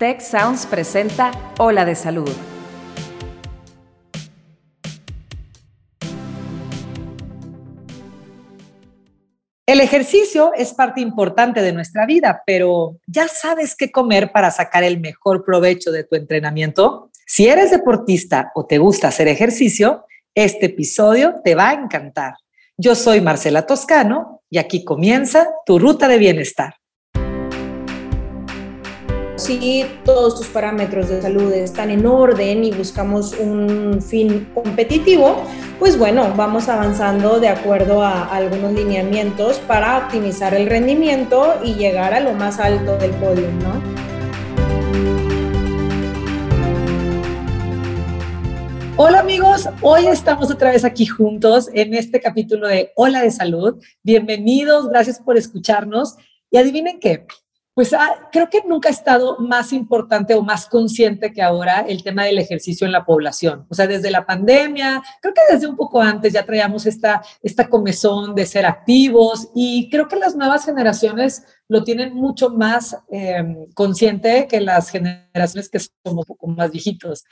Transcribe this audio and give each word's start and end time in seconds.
Tech 0.00 0.22
Sounds 0.22 0.64
presenta 0.64 1.30
Ola 1.58 1.84
de 1.84 1.94
Salud. 1.94 2.30
El 9.66 9.80
ejercicio 9.80 10.52
es 10.56 10.72
parte 10.72 11.02
importante 11.02 11.60
de 11.60 11.74
nuestra 11.74 12.06
vida, 12.06 12.42
pero 12.46 12.96
¿ya 13.06 13.28
sabes 13.28 13.76
qué 13.76 13.92
comer 13.92 14.32
para 14.32 14.50
sacar 14.50 14.84
el 14.84 15.00
mejor 15.00 15.44
provecho 15.44 15.92
de 15.92 16.04
tu 16.04 16.16
entrenamiento? 16.16 17.10
Si 17.26 17.48
eres 17.48 17.70
deportista 17.70 18.52
o 18.54 18.64
te 18.64 18.78
gusta 18.78 19.08
hacer 19.08 19.28
ejercicio, 19.28 20.06
este 20.34 20.66
episodio 20.66 21.42
te 21.44 21.54
va 21.54 21.68
a 21.68 21.74
encantar. 21.74 22.36
Yo 22.78 22.94
soy 22.94 23.20
Marcela 23.20 23.66
Toscano 23.66 24.40
y 24.48 24.56
aquí 24.56 24.82
comienza 24.82 25.46
tu 25.66 25.78
ruta 25.78 26.08
de 26.08 26.16
bienestar 26.16 26.80
si 29.40 29.86
todos 30.04 30.36
tus 30.38 30.48
parámetros 30.48 31.08
de 31.08 31.22
salud 31.22 31.50
están 31.52 31.90
en 31.90 32.04
orden 32.04 32.62
y 32.62 32.72
buscamos 32.72 33.32
un 33.32 34.00
fin 34.02 34.50
competitivo, 34.54 35.42
pues 35.78 35.98
bueno, 35.98 36.34
vamos 36.36 36.68
avanzando 36.68 37.40
de 37.40 37.48
acuerdo 37.48 38.02
a 38.02 38.26
algunos 38.26 38.74
lineamientos 38.74 39.58
para 39.60 39.96
optimizar 39.96 40.54
el 40.54 40.66
rendimiento 40.66 41.54
y 41.64 41.72
llegar 41.74 42.12
a 42.12 42.20
lo 42.20 42.34
más 42.34 42.60
alto 42.60 42.98
del 42.98 43.12
podio, 43.12 43.50
¿no? 43.62 43.80
Hola 48.98 49.20
amigos, 49.20 49.66
hoy 49.80 50.06
estamos 50.08 50.50
otra 50.50 50.72
vez 50.72 50.84
aquí 50.84 51.06
juntos 51.06 51.70
en 51.72 51.94
este 51.94 52.20
capítulo 52.20 52.68
de 52.68 52.92
Hola 52.94 53.22
de 53.22 53.30
Salud. 53.30 53.82
Bienvenidos, 54.02 54.90
gracias 54.90 55.18
por 55.18 55.38
escucharnos. 55.38 56.16
Y 56.50 56.58
adivinen 56.58 56.98
qué, 56.98 57.26
pues 57.80 57.94
ah, 57.94 58.28
creo 58.30 58.50
que 58.50 58.60
nunca 58.66 58.90
ha 58.90 58.92
estado 58.92 59.38
más 59.38 59.72
importante 59.72 60.34
o 60.34 60.42
más 60.42 60.66
consciente 60.66 61.32
que 61.32 61.40
ahora 61.40 61.80
el 61.88 62.02
tema 62.02 62.24
del 62.24 62.38
ejercicio 62.38 62.86
en 62.86 62.92
la 62.92 63.06
población. 63.06 63.64
O 63.70 63.74
sea, 63.74 63.86
desde 63.86 64.10
la 64.10 64.26
pandemia, 64.26 65.02
creo 65.22 65.32
que 65.32 65.54
desde 65.54 65.66
un 65.66 65.76
poco 65.76 65.98
antes 66.02 66.34
ya 66.34 66.44
traíamos 66.44 66.84
esta, 66.84 67.22
esta 67.42 67.70
comezón 67.70 68.34
de 68.34 68.44
ser 68.44 68.66
activos 68.66 69.48
y 69.54 69.88
creo 69.88 70.08
que 70.08 70.16
las 70.16 70.36
nuevas 70.36 70.66
generaciones 70.66 71.42
lo 71.68 71.82
tienen 71.82 72.12
mucho 72.12 72.50
más 72.50 72.98
em, 73.08 73.64
consciente 73.72 74.46
que 74.46 74.60
las 74.60 74.90
generaciones 74.90 75.70
que 75.70 75.78
somos 75.78 76.28
un 76.28 76.36
poco 76.36 76.48
más 76.48 76.70
viejitos 76.70 77.24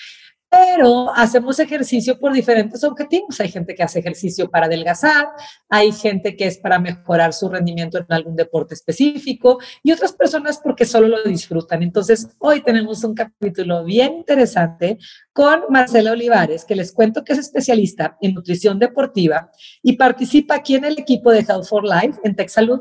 pero 0.50 1.14
hacemos 1.14 1.58
ejercicio 1.58 2.18
por 2.18 2.32
diferentes 2.32 2.82
objetivos. 2.84 3.40
Hay 3.40 3.50
gente 3.50 3.74
que 3.74 3.82
hace 3.82 3.98
ejercicio 3.98 4.50
para 4.50 4.66
adelgazar, 4.66 5.28
hay 5.68 5.92
gente 5.92 6.36
que 6.36 6.46
es 6.46 6.58
para 6.58 6.78
mejorar 6.78 7.32
su 7.32 7.48
rendimiento 7.48 7.98
en 7.98 8.06
algún 8.08 8.36
deporte 8.36 8.74
específico 8.74 9.58
y 9.82 9.92
otras 9.92 10.12
personas 10.12 10.60
porque 10.62 10.86
solo 10.86 11.08
lo 11.08 11.22
disfrutan. 11.24 11.82
Entonces, 11.82 12.28
hoy 12.38 12.62
tenemos 12.62 13.04
un 13.04 13.14
capítulo 13.14 13.84
bien 13.84 14.14
interesante 14.14 14.98
con 15.32 15.64
Marcela 15.68 16.12
Olivares, 16.12 16.64
que 16.64 16.76
les 16.76 16.92
cuento 16.92 17.24
que 17.24 17.34
es 17.34 17.38
especialista 17.38 18.16
en 18.20 18.34
nutrición 18.34 18.78
deportiva 18.78 19.50
y 19.82 19.96
participa 19.96 20.54
aquí 20.54 20.76
en 20.76 20.84
el 20.84 20.98
equipo 20.98 21.30
de 21.30 21.40
Health 21.40 21.66
for 21.66 21.84
Life 21.84 22.20
en 22.24 22.34
TechSalud. 22.34 22.80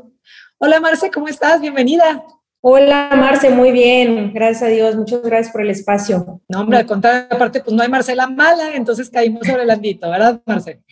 Hola 0.58 0.80
Marce, 0.80 1.10
¿cómo 1.10 1.28
estás? 1.28 1.60
Bienvenida. 1.60 2.24
Hola, 2.60 3.10
Marce, 3.16 3.50
muy 3.50 3.70
bien, 3.70 4.32
gracias 4.34 4.64
a 4.64 4.66
Dios, 4.66 4.96
muchas 4.96 5.22
gracias 5.22 5.52
por 5.52 5.62
el 5.62 5.70
espacio. 5.70 6.40
No, 6.48 6.62
hombre, 6.62 6.78
al 6.78 6.86
contrario, 6.86 7.28
aparte, 7.30 7.60
pues 7.60 7.74
no 7.74 7.84
hay 7.84 7.88
Marcela 7.88 8.26
mala, 8.26 8.74
entonces 8.74 9.08
caímos 9.10 9.46
sobre 9.46 9.62
el 9.62 9.70
andito, 9.70 10.10
¿verdad, 10.10 10.42
Marce? 10.44 10.82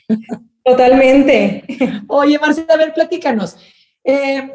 Totalmente. 0.64 1.64
Oye, 2.06 2.39
Marcela, 2.39 2.75
a 2.75 2.77
ver, 2.77 2.95
platícanos. 2.95 3.56
Eh, 4.05 4.48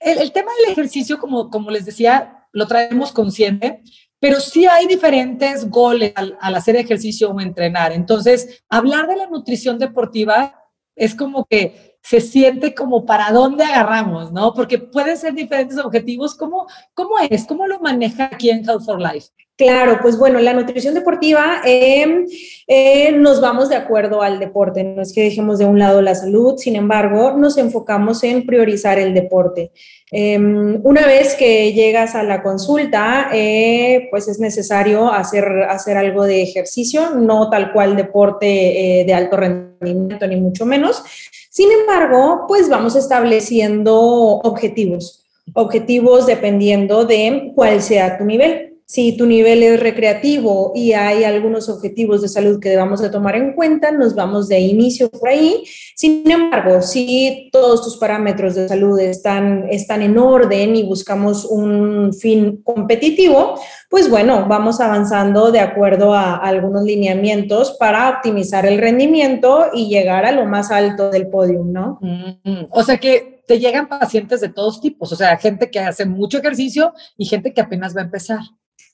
el, 0.00 0.32
tema 0.32 0.50
del 0.62 0.72
ejercicio, 0.72 1.18
como, 1.18 1.50
como 1.50 1.70
les 1.70 1.84
decía, 1.84 2.46
lo 2.52 2.66
traemos 2.66 3.12
consciente, 3.12 3.82
pero 4.18 4.40
sí 4.40 4.64
hay 4.64 4.86
diferentes 4.86 5.68
goles 5.68 6.14
al, 6.16 6.38
al 6.40 6.54
hacer 6.54 6.76
ejercicio 6.76 7.32
o 7.32 7.40
entrenar. 7.40 7.92
Entonces, 7.92 8.64
hablar 8.70 9.08
de 9.08 9.16
la 9.16 9.26
nutrición 9.26 9.78
deportiva 9.78 10.58
es 10.96 11.14
como 11.14 11.44
que 11.44 11.93
se 12.04 12.20
siente 12.20 12.74
como 12.74 13.06
para 13.06 13.32
dónde 13.32 13.64
agarramos, 13.64 14.30
¿no? 14.30 14.52
Porque 14.52 14.78
pueden 14.78 15.16
ser 15.16 15.32
diferentes 15.32 15.78
objetivos. 15.78 16.34
¿Cómo, 16.34 16.66
cómo 16.92 17.14
es? 17.30 17.46
¿Cómo 17.46 17.66
lo 17.66 17.80
maneja 17.80 18.26
aquí 18.30 18.50
en 18.50 18.62
Health 18.62 18.84
for 18.84 19.00
Life? 19.00 19.28
Claro, 19.56 20.00
pues 20.02 20.18
bueno, 20.18 20.40
la 20.40 20.52
nutrición 20.52 20.94
deportiva 20.94 21.60
em, 21.64 22.26
eh, 22.66 23.12
nos 23.12 23.40
vamos 23.40 23.68
de 23.68 23.76
acuerdo 23.76 24.20
al 24.20 24.40
deporte, 24.40 24.82
no 24.82 25.00
es 25.00 25.12
que 25.12 25.22
dejemos 25.22 25.60
de 25.60 25.64
un 25.64 25.78
lado 25.78 26.02
la 26.02 26.16
salud, 26.16 26.56
sin 26.58 26.74
embargo, 26.74 27.36
nos 27.36 27.56
enfocamos 27.56 28.24
en 28.24 28.46
priorizar 28.46 28.98
el 28.98 29.14
deporte. 29.14 29.70
Em, 30.10 30.80
una 30.82 31.06
vez 31.06 31.36
que 31.36 31.72
llegas 31.72 32.16
a 32.16 32.24
la 32.24 32.42
consulta, 32.42 33.30
eh, 33.32 34.08
pues 34.10 34.26
es 34.26 34.40
necesario 34.40 35.12
hacer, 35.12 35.44
hacer 35.68 35.98
algo 35.98 36.24
de 36.24 36.42
ejercicio, 36.42 37.10
no 37.10 37.48
tal 37.48 37.72
cual 37.72 37.96
deporte 37.96 39.00
eh, 39.00 39.04
de 39.04 39.14
alto 39.14 39.36
rendimiento, 39.36 39.73
ni 39.92 40.36
mucho 40.36 40.64
menos, 40.64 41.02
sin 41.50 41.70
embargo, 41.70 42.44
pues 42.48 42.68
vamos 42.68 42.96
estableciendo 42.96 43.94
objetivos, 43.94 45.24
objetivos 45.52 46.26
dependiendo 46.26 47.04
de 47.04 47.52
cuál 47.54 47.82
sea 47.82 48.16
tu 48.16 48.24
nivel 48.24 48.73
si 48.86 49.16
tu 49.16 49.24
nivel 49.24 49.62
es 49.62 49.80
recreativo 49.80 50.72
y 50.74 50.92
hay 50.92 51.24
algunos 51.24 51.70
objetivos 51.70 52.20
de 52.20 52.28
salud 52.28 52.60
que 52.60 52.68
debamos 52.68 53.00
de 53.00 53.08
tomar 53.08 53.34
en 53.34 53.54
cuenta, 53.54 53.90
nos 53.90 54.14
vamos 54.14 54.46
de 54.48 54.60
inicio 54.60 55.10
por 55.10 55.30
ahí. 55.30 55.64
Sin 55.96 56.30
embargo, 56.30 56.82
si 56.82 57.48
todos 57.50 57.82
tus 57.82 57.96
parámetros 57.96 58.54
de 58.54 58.68
salud 58.68 58.98
están, 58.98 59.66
están 59.70 60.02
en 60.02 60.18
orden 60.18 60.76
y 60.76 60.82
buscamos 60.82 61.46
un 61.46 62.12
fin 62.12 62.60
competitivo, 62.62 63.58
pues 63.88 64.10
bueno, 64.10 64.46
vamos 64.48 64.80
avanzando 64.80 65.50
de 65.50 65.60
acuerdo 65.60 66.12
a, 66.12 66.36
algunos 66.36 66.84
lineamientos 66.84 67.76
para 67.78 68.10
optimizar 68.10 68.66
el 68.66 68.78
rendimiento 68.78 69.66
y 69.72 69.88
llegar 69.88 70.26
a 70.26 70.32
lo 70.32 70.44
más 70.44 70.70
alto 70.70 71.10
del 71.10 71.28
podio, 71.28 71.62
¿no? 71.64 71.98
Mm, 72.02 72.66
o 72.70 72.82
sea 72.82 72.98
que 72.98 73.42
te 73.46 73.58
llegan 73.58 73.88
pacientes 73.88 74.40
de 74.40 74.48
todos 74.48 74.80
tipos, 74.80 75.12
o 75.12 75.16
sea, 75.16 75.36
gente 75.36 75.70
que 75.70 75.80
hace 75.80 76.06
mucho 76.06 76.38
ejercicio 76.38 76.92
y 77.16 77.26
gente 77.26 77.52
que 77.52 77.60
apenas 77.60 77.96
va 77.96 78.00
a 78.00 78.04
empezar. 78.04 78.40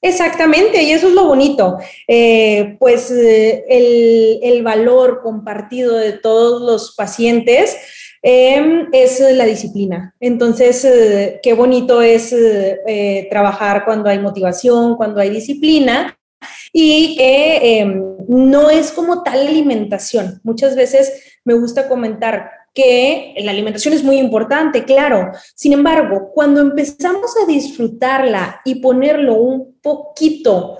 Exactamente, 0.02 0.82
y 0.82 0.92
eso 0.92 1.08
es 1.08 1.14
lo 1.14 1.26
bonito. 1.26 1.78
Eh, 2.08 2.76
pues 2.78 3.10
eh, 3.10 3.64
el, 4.42 4.62
valor 4.62 5.20
compartido 5.22 5.96
de 5.96 6.12
todos 6.12 6.62
los 6.62 6.94
pacientes 6.94 7.76
em, 8.22 8.88
es 8.92 9.20
la 9.20 9.44
disciplina. 9.44 10.14
Entonces, 10.20 10.84
eh, 10.84 11.40
qué 11.42 11.52
bonito 11.54 12.00
es 12.02 12.34
trabajar 13.30 13.84
cuando 13.84 14.08
hay 14.08 14.18
motivación, 14.18 14.96
cuando 14.96 15.20
hay 15.20 15.30
disciplina 15.30 16.16
y 16.72 17.16
que 17.16 17.80
em, 17.80 18.16
no 18.28 18.70
es 18.70 18.92
como 18.92 19.22
tal 19.22 19.46
alimentación. 19.46 20.40
Muchas 20.44 20.76
veces 20.76 21.38
me 21.44 21.54
gusta 21.54 21.88
comentar, 21.88 22.50
que 22.80 23.34
la 23.42 23.50
alimentación 23.50 23.94
es 23.94 24.02
muy 24.02 24.18
importante, 24.18 24.84
claro. 24.84 25.32
Sin 25.54 25.72
embargo, 25.72 26.30
cuando 26.34 26.60
empezamos 26.60 27.32
a 27.42 27.46
disfrutarla 27.46 28.60
y 28.64 28.76
ponerlo 28.76 29.34
un 29.34 29.78
poquito 29.82 30.78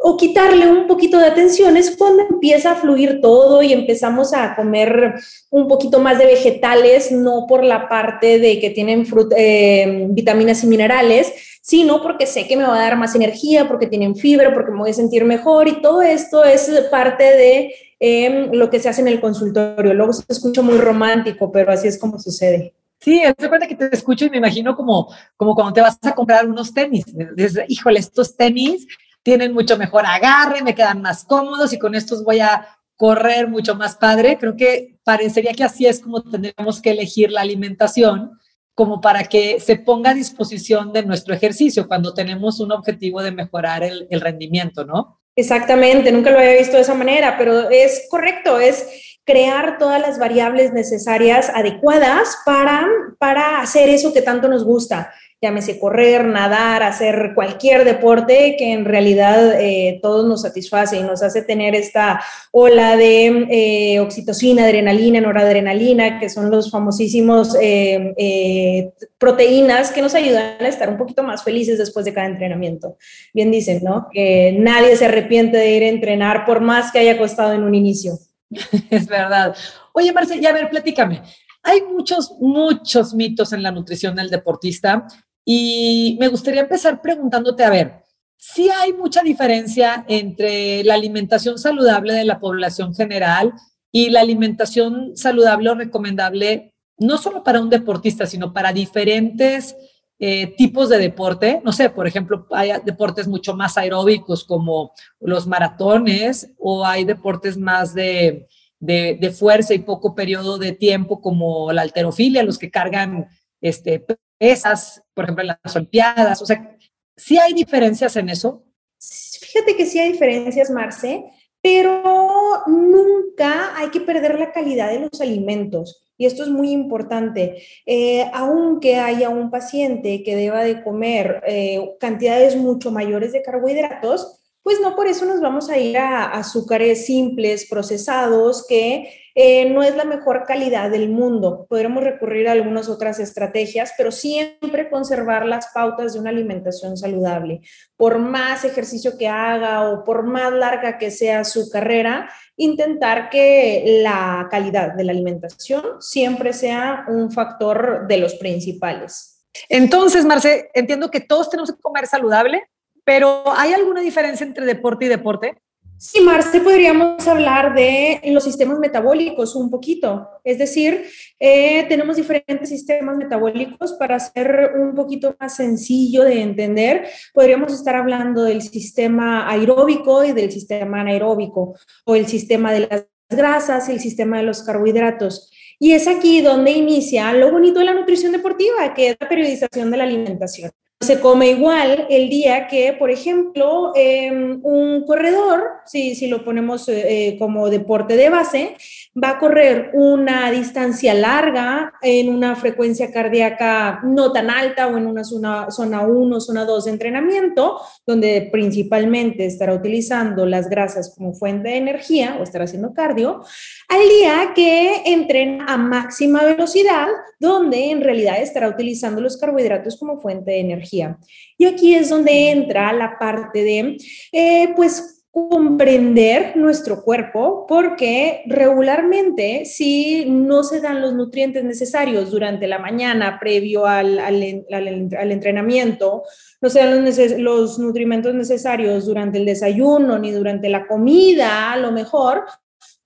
o 0.00 0.16
quitarle 0.16 0.70
un 0.70 0.86
poquito 0.86 1.18
de 1.18 1.26
atención 1.26 1.76
es 1.76 1.96
cuando 1.96 2.22
empieza 2.30 2.70
a 2.70 2.74
fluir 2.76 3.20
todo 3.20 3.62
y 3.62 3.72
empezamos 3.72 4.32
a 4.32 4.54
comer 4.54 5.14
un 5.50 5.66
poquito 5.66 5.98
más 5.98 6.18
de 6.18 6.26
vegetales, 6.26 7.10
no 7.10 7.46
por 7.48 7.64
la 7.64 7.88
parte 7.88 8.38
de 8.38 8.60
que 8.60 8.70
tienen 8.70 9.04
eh, 9.36 10.06
vitaminas 10.10 10.62
y 10.62 10.68
minerales, 10.68 11.32
sino 11.62 12.00
porque 12.00 12.26
sé 12.26 12.46
que 12.46 12.56
me 12.56 12.62
va 12.62 12.76
a 12.76 12.82
dar 12.82 12.96
más 12.96 13.16
energía, 13.16 13.66
porque 13.66 13.88
tienen 13.88 14.14
fibra, 14.14 14.54
porque 14.54 14.70
me 14.70 14.78
voy 14.78 14.90
a 14.90 14.94
sentir 14.94 15.24
mejor 15.24 15.66
y 15.66 15.82
todo 15.82 16.02
esto 16.02 16.44
es 16.44 16.70
parte 16.90 17.24
de 17.24 17.74
Em, 18.00 18.52
lo 18.52 18.70
que 18.70 18.78
se 18.78 18.88
hace 18.88 19.00
en 19.00 19.08
el 19.08 19.20
consultorio. 19.20 19.92
Luego 19.92 20.12
se 20.12 20.24
escucha 20.28 20.62
muy 20.62 20.78
romántico, 20.78 21.50
pero 21.50 21.72
así 21.72 21.88
es 21.88 21.98
como 21.98 22.18
sucede. 22.18 22.74
Sí, 23.00 23.20
de 23.20 23.48
cuenta 23.48 23.66
que 23.66 23.76
te 23.76 23.94
escucho 23.94 24.24
y 24.24 24.30
me 24.30 24.38
imagino 24.38 24.76
como, 24.76 25.12
como 25.36 25.54
cuando 25.54 25.72
te 25.72 25.80
vas 25.80 25.98
a 26.02 26.14
comprar 26.14 26.46
unos 26.46 26.72
tenis. 26.72 27.04
Dices, 27.36 27.64
híjole, 27.68 28.00
estos 28.00 28.36
tenis 28.36 28.86
tienen 29.22 29.52
mucho 29.52 29.76
mejor 29.76 30.04
agarre, 30.06 30.62
me 30.62 30.74
quedan 30.74 31.02
más 31.02 31.24
cómodos 31.24 31.72
y 31.72 31.78
con 31.78 31.94
estos 31.94 32.24
voy 32.24 32.40
a 32.40 32.66
correr 32.96 33.48
mucho 33.48 33.74
más 33.74 33.96
padre. 33.96 34.38
Creo 34.38 34.56
que 34.56 34.98
parecería 35.04 35.52
que 35.52 35.64
así 35.64 35.86
es 35.86 36.00
como 36.00 36.22
tendríamos 36.22 36.80
que 36.80 36.90
elegir 36.90 37.30
la 37.30 37.40
alimentación 37.40 38.38
como 38.74 39.00
para 39.00 39.24
que 39.24 39.58
se 39.58 39.76
ponga 39.76 40.10
a 40.10 40.14
disposición 40.14 40.92
de 40.92 41.04
nuestro 41.04 41.34
ejercicio 41.34 41.88
cuando 41.88 42.14
tenemos 42.14 42.60
un 42.60 42.70
objetivo 42.70 43.22
de 43.22 43.32
mejorar 43.32 43.82
el, 43.82 44.06
el 44.10 44.20
rendimiento, 44.20 44.84
¿no? 44.84 45.17
Exactamente, 45.38 46.10
nunca 46.10 46.32
lo 46.32 46.40
había 46.40 46.58
visto 46.58 46.74
de 46.74 46.82
esa 46.82 46.94
manera, 46.94 47.38
pero 47.38 47.70
es 47.70 48.08
correcto, 48.10 48.58
es 48.58 49.14
crear 49.24 49.78
todas 49.78 50.00
las 50.00 50.18
variables 50.18 50.72
necesarias, 50.72 51.48
adecuadas 51.54 52.38
para, 52.44 52.88
para 53.20 53.60
hacer 53.60 53.88
eso 53.88 54.12
que 54.12 54.20
tanto 54.20 54.48
nos 54.48 54.64
gusta 54.64 55.14
llámese 55.40 55.78
correr, 55.78 56.24
nadar, 56.26 56.82
hacer 56.82 57.32
cualquier 57.34 57.84
deporte 57.84 58.56
que 58.58 58.72
en 58.72 58.84
realidad 58.84 59.60
eh, 59.60 60.00
todos 60.02 60.26
nos 60.26 60.42
satisface 60.42 60.96
y 60.96 61.02
nos 61.02 61.22
hace 61.22 61.42
tener 61.42 61.76
esta 61.76 62.20
ola 62.50 62.96
de 62.96 63.46
eh, 63.50 64.00
oxitocina, 64.00 64.64
adrenalina, 64.64 65.20
noradrenalina, 65.20 66.18
que 66.18 66.28
son 66.28 66.50
los 66.50 66.70
famosísimos 66.72 67.56
eh, 67.60 68.90
proteínas 69.16 69.92
que 69.92 70.02
nos 70.02 70.14
ayudan 70.16 70.56
a 70.60 70.68
estar 70.68 70.90
un 70.90 70.98
poquito 70.98 71.22
más 71.22 71.44
felices 71.44 71.78
después 71.78 72.04
de 72.04 72.12
cada 72.12 72.26
entrenamiento. 72.26 72.96
Bien 73.32 73.52
dicen, 73.52 73.80
¿no? 73.84 74.08
Que 74.12 74.56
nadie 74.58 74.96
se 74.96 75.06
arrepiente 75.06 75.56
de 75.56 75.70
ir 75.70 75.82
a 75.84 75.88
entrenar 75.88 76.44
por 76.46 76.60
más 76.60 76.90
que 76.90 76.98
haya 76.98 77.16
costado 77.16 77.52
en 77.52 77.62
un 77.62 77.74
inicio. 77.74 78.18
Es 78.90 79.06
verdad. 79.06 79.54
Oye, 79.92 80.12
Marcela, 80.12 80.40
ya 80.40 80.50
a 80.50 80.54
ver, 80.54 80.68
platícame. 80.68 81.22
Hay 81.62 81.82
muchos, 81.82 82.32
muchos 82.40 83.14
mitos 83.14 83.52
en 83.52 83.62
la 83.62 83.70
nutrición 83.70 84.14
del 84.16 84.30
deportista 84.30 85.06
y 85.50 86.18
me 86.20 86.28
gustaría 86.28 86.60
empezar 86.60 87.00
preguntándote, 87.00 87.64
a 87.64 87.70
ver, 87.70 88.04
si 88.36 88.68
hay 88.68 88.92
mucha 88.92 89.22
diferencia 89.22 90.04
entre 90.06 90.84
la 90.84 90.92
alimentación 90.92 91.58
saludable 91.58 92.12
de 92.12 92.26
la 92.26 92.38
población 92.38 92.94
general 92.94 93.54
y 93.90 94.10
la 94.10 94.20
alimentación 94.20 95.16
saludable 95.16 95.70
o 95.70 95.74
recomendable, 95.74 96.74
no 96.98 97.16
solo 97.16 97.42
para 97.42 97.62
un 97.62 97.70
deportista, 97.70 98.26
sino 98.26 98.52
para 98.52 98.74
diferentes 98.74 99.74
eh, 100.18 100.48
tipos 100.58 100.90
de 100.90 100.98
deporte. 100.98 101.62
No 101.64 101.72
sé, 101.72 101.88
por 101.88 102.06
ejemplo, 102.06 102.46
hay 102.50 102.72
deportes 102.84 103.26
mucho 103.26 103.56
más 103.56 103.78
aeróbicos 103.78 104.44
como 104.44 104.92
los 105.18 105.46
maratones 105.46 106.52
o 106.58 106.84
hay 106.84 107.04
deportes 107.04 107.56
más 107.56 107.94
de, 107.94 108.46
de, 108.80 109.30
fuerza 109.30 109.72
y 109.72 109.78
poco 109.78 110.14
periodo 110.14 110.58
de 110.58 110.72
tiempo 110.72 111.22
como 111.22 111.72
la 111.72 111.80
alterofilia, 111.80 112.42
los 112.42 112.58
que 112.58 112.70
cargan 112.70 113.28
este, 113.62 114.04
esas, 114.38 115.02
por 115.14 115.24
ejemplo, 115.24 115.44
las 115.44 115.76
Olimpiadas? 115.76 116.42
O 116.42 116.46
sea, 116.46 116.76
¿sí 117.16 117.38
hay 117.38 117.52
diferencias 117.52 118.16
en 118.16 118.28
eso? 118.28 118.64
Fíjate 118.98 119.76
que 119.76 119.86
sí 119.86 119.98
hay 119.98 120.12
diferencias, 120.12 120.70
Marce, 120.70 121.24
pero 121.62 122.64
nunca 122.66 123.76
hay 123.76 123.90
que 123.90 124.00
perder 124.00 124.38
la 124.38 124.52
calidad 124.52 124.90
de 124.90 125.00
los 125.00 125.20
alimentos. 125.20 126.04
Y 126.16 126.26
esto 126.26 126.42
es 126.42 126.48
muy 126.48 126.72
importante. 126.72 127.62
Eh, 127.86 128.28
aunque 128.34 128.96
haya 128.96 129.28
un 129.28 129.50
paciente 129.50 130.22
que 130.24 130.34
deba 130.34 130.64
de 130.64 130.82
comer 130.82 131.42
eh, 131.46 131.96
cantidades 132.00 132.56
mucho 132.56 132.90
mayores 132.90 133.32
de 133.32 133.42
carbohidratos, 133.42 134.40
pues 134.62 134.80
no 134.80 134.96
por 134.96 135.06
eso 135.06 135.24
nos 135.24 135.40
vamos 135.40 135.70
a 135.70 135.78
ir 135.78 135.96
a 135.96 136.24
azúcares 136.24 137.06
simples, 137.06 137.66
procesados, 137.70 138.66
que 138.66 139.08
eh, 139.40 139.70
no 139.70 139.84
es 139.84 139.94
la 139.94 140.04
mejor 140.04 140.42
calidad 140.48 140.90
del 140.90 141.10
mundo. 141.10 141.64
Podremos 141.68 142.02
recurrir 142.02 142.48
a 142.48 142.52
algunas 142.52 142.88
otras 142.88 143.20
estrategias, 143.20 143.92
pero 143.96 144.10
siempre 144.10 144.90
conservar 144.90 145.46
las 145.46 145.68
pautas 145.72 146.12
de 146.12 146.18
una 146.18 146.30
alimentación 146.30 146.96
saludable. 146.96 147.60
Por 147.96 148.18
más 148.18 148.64
ejercicio 148.64 149.16
que 149.16 149.28
haga 149.28 149.88
o 149.90 150.02
por 150.02 150.24
más 150.24 150.52
larga 150.52 150.98
que 150.98 151.12
sea 151.12 151.44
su 151.44 151.70
carrera, 151.70 152.28
intentar 152.56 153.30
que 153.30 154.00
la 154.02 154.48
calidad 154.50 154.94
de 154.94 155.04
la 155.04 155.12
alimentación 155.12 155.84
siempre 156.00 156.52
sea 156.52 157.04
un 157.06 157.30
factor 157.30 158.08
de 158.08 158.16
los 158.16 158.34
principales. 158.34 159.46
Entonces, 159.68 160.24
Marce, 160.24 160.68
entiendo 160.74 161.12
que 161.12 161.20
todos 161.20 161.48
tenemos 161.48 161.70
que 161.70 161.80
comer 161.80 162.08
saludable, 162.08 162.68
pero 163.04 163.44
¿hay 163.56 163.72
alguna 163.72 164.00
diferencia 164.00 164.44
entre 164.44 164.66
deporte 164.66 165.04
y 165.04 165.08
deporte? 165.08 165.62
Sí, 166.00 166.20
Marce, 166.20 166.60
podríamos 166.60 167.26
hablar 167.26 167.74
de 167.74 168.20
los 168.26 168.44
sistemas 168.44 168.78
metabólicos 168.78 169.56
un 169.56 169.68
poquito. 169.68 170.28
Es 170.44 170.56
decir, 170.56 171.06
eh, 171.40 171.86
tenemos 171.88 172.16
diferentes 172.16 172.68
sistemas 172.68 173.16
metabólicos 173.16 173.94
para 173.94 174.14
hacer 174.14 174.74
un 174.78 174.94
poquito 174.94 175.34
más 175.40 175.56
sencillo 175.56 176.22
de 176.22 176.40
entender. 176.40 177.08
Podríamos 177.34 177.72
estar 177.72 177.96
hablando 177.96 178.44
del 178.44 178.62
sistema 178.62 179.50
aeróbico 179.50 180.24
y 180.24 180.30
del 180.30 180.52
sistema 180.52 181.00
anaeróbico, 181.00 181.74
o 182.04 182.14
el 182.14 182.28
sistema 182.28 182.72
de 182.72 182.86
las 182.88 183.06
grasas 183.28 183.88
y 183.88 183.92
el 183.92 184.00
sistema 184.00 184.36
de 184.36 184.44
los 184.44 184.62
carbohidratos. 184.62 185.50
Y 185.80 185.92
es 185.92 186.06
aquí 186.06 186.42
donde 186.42 186.70
inicia 186.70 187.32
lo 187.32 187.50
bonito 187.50 187.80
de 187.80 187.86
la 187.86 187.94
nutrición 187.94 188.30
deportiva, 188.30 188.94
que 188.94 189.10
es 189.10 189.16
la 189.18 189.28
periodización 189.28 189.90
de 189.90 189.96
la 189.96 190.04
alimentación 190.04 190.70
se 191.00 191.20
come 191.20 191.50
igual 191.50 192.08
el 192.10 192.28
día 192.28 192.66
que, 192.66 192.92
por 192.92 193.12
ejemplo, 193.12 193.92
em, 193.94 194.58
un 194.64 195.04
corredor, 195.06 195.62
si, 195.86 196.16
si 196.16 196.26
lo 196.26 196.44
ponemos 196.44 196.88
eh, 196.88 197.28
eh, 197.28 197.38
como 197.38 197.70
deporte 197.70 198.16
de 198.16 198.28
base, 198.28 198.76
va 199.14 199.30
a 199.30 199.38
correr 199.38 199.92
una 199.94 200.50
distancia 200.50 201.14
larga 201.14 201.92
en 202.02 202.34
una 202.34 202.56
frecuencia 202.56 203.12
cardíaca 203.12 204.00
no 204.02 204.32
tan 204.32 204.50
alta 204.50 204.88
o 204.88 204.96
en 204.96 205.06
una 205.06 205.22
zona, 205.22 205.70
zona 205.70 206.00
1, 206.00 206.40
zona 206.40 206.64
2 206.64 206.86
de 206.86 206.90
entrenamiento, 206.90 207.80
donde 208.04 208.48
principalmente 208.50 209.46
estará 209.46 209.74
utilizando 209.74 210.46
las 210.46 210.68
grasas 210.68 211.14
como 211.16 211.32
fuente 211.32 211.68
de 211.68 211.76
energía 211.76 212.38
o 212.40 212.42
estará 212.42 212.64
haciendo 212.64 212.92
cardio, 212.92 213.44
al 213.88 214.08
día 214.08 214.52
que 214.52 215.02
entrena 215.06 215.64
a 215.68 215.76
máxima 215.76 216.42
velocidad, 216.42 217.06
donde 217.38 217.92
en 217.92 218.02
realidad 218.02 218.42
estará 218.42 218.68
utilizando 218.68 219.20
los 219.20 219.36
carbohidratos 219.36 219.96
como 219.96 220.20
fuente 220.20 220.50
de 220.50 220.58
energía. 220.58 220.87
Y 220.92 221.64
aquí 221.64 221.94
es 221.94 222.10
donde 222.10 222.50
entra 222.50 222.92
la 222.92 223.18
parte 223.18 223.62
de, 223.62 223.96
eh, 224.32 224.72
pues, 224.74 225.18
comprender 225.30 226.56
nuestro 226.56 227.02
cuerpo 227.02 227.66
porque 227.68 228.42
regularmente 228.46 229.64
si 229.66 230.24
no 230.28 230.64
se 230.64 230.80
dan 230.80 231.00
los 231.00 231.14
nutrientes 231.14 231.64
necesarios 231.64 232.30
durante 232.30 232.66
la 232.66 232.78
mañana 232.78 233.38
previo 233.38 233.86
al, 233.86 234.18
al, 234.18 235.30
entrenamiento, 235.30 236.24
no 236.60 236.70
se 236.70 236.80
dan 236.80 237.04
los, 237.04 237.18
los 237.38 237.78
nutrimentos 237.78 238.34
necesarios 238.34 239.06
durante 239.06 239.38
el 239.38 239.44
desayuno 239.44 240.18
ni 240.18 240.32
durante 240.32 240.68
la 240.68 240.86
comida, 240.86 241.72
a 241.72 241.76
lo 241.76 241.92
mejor, 241.92 242.44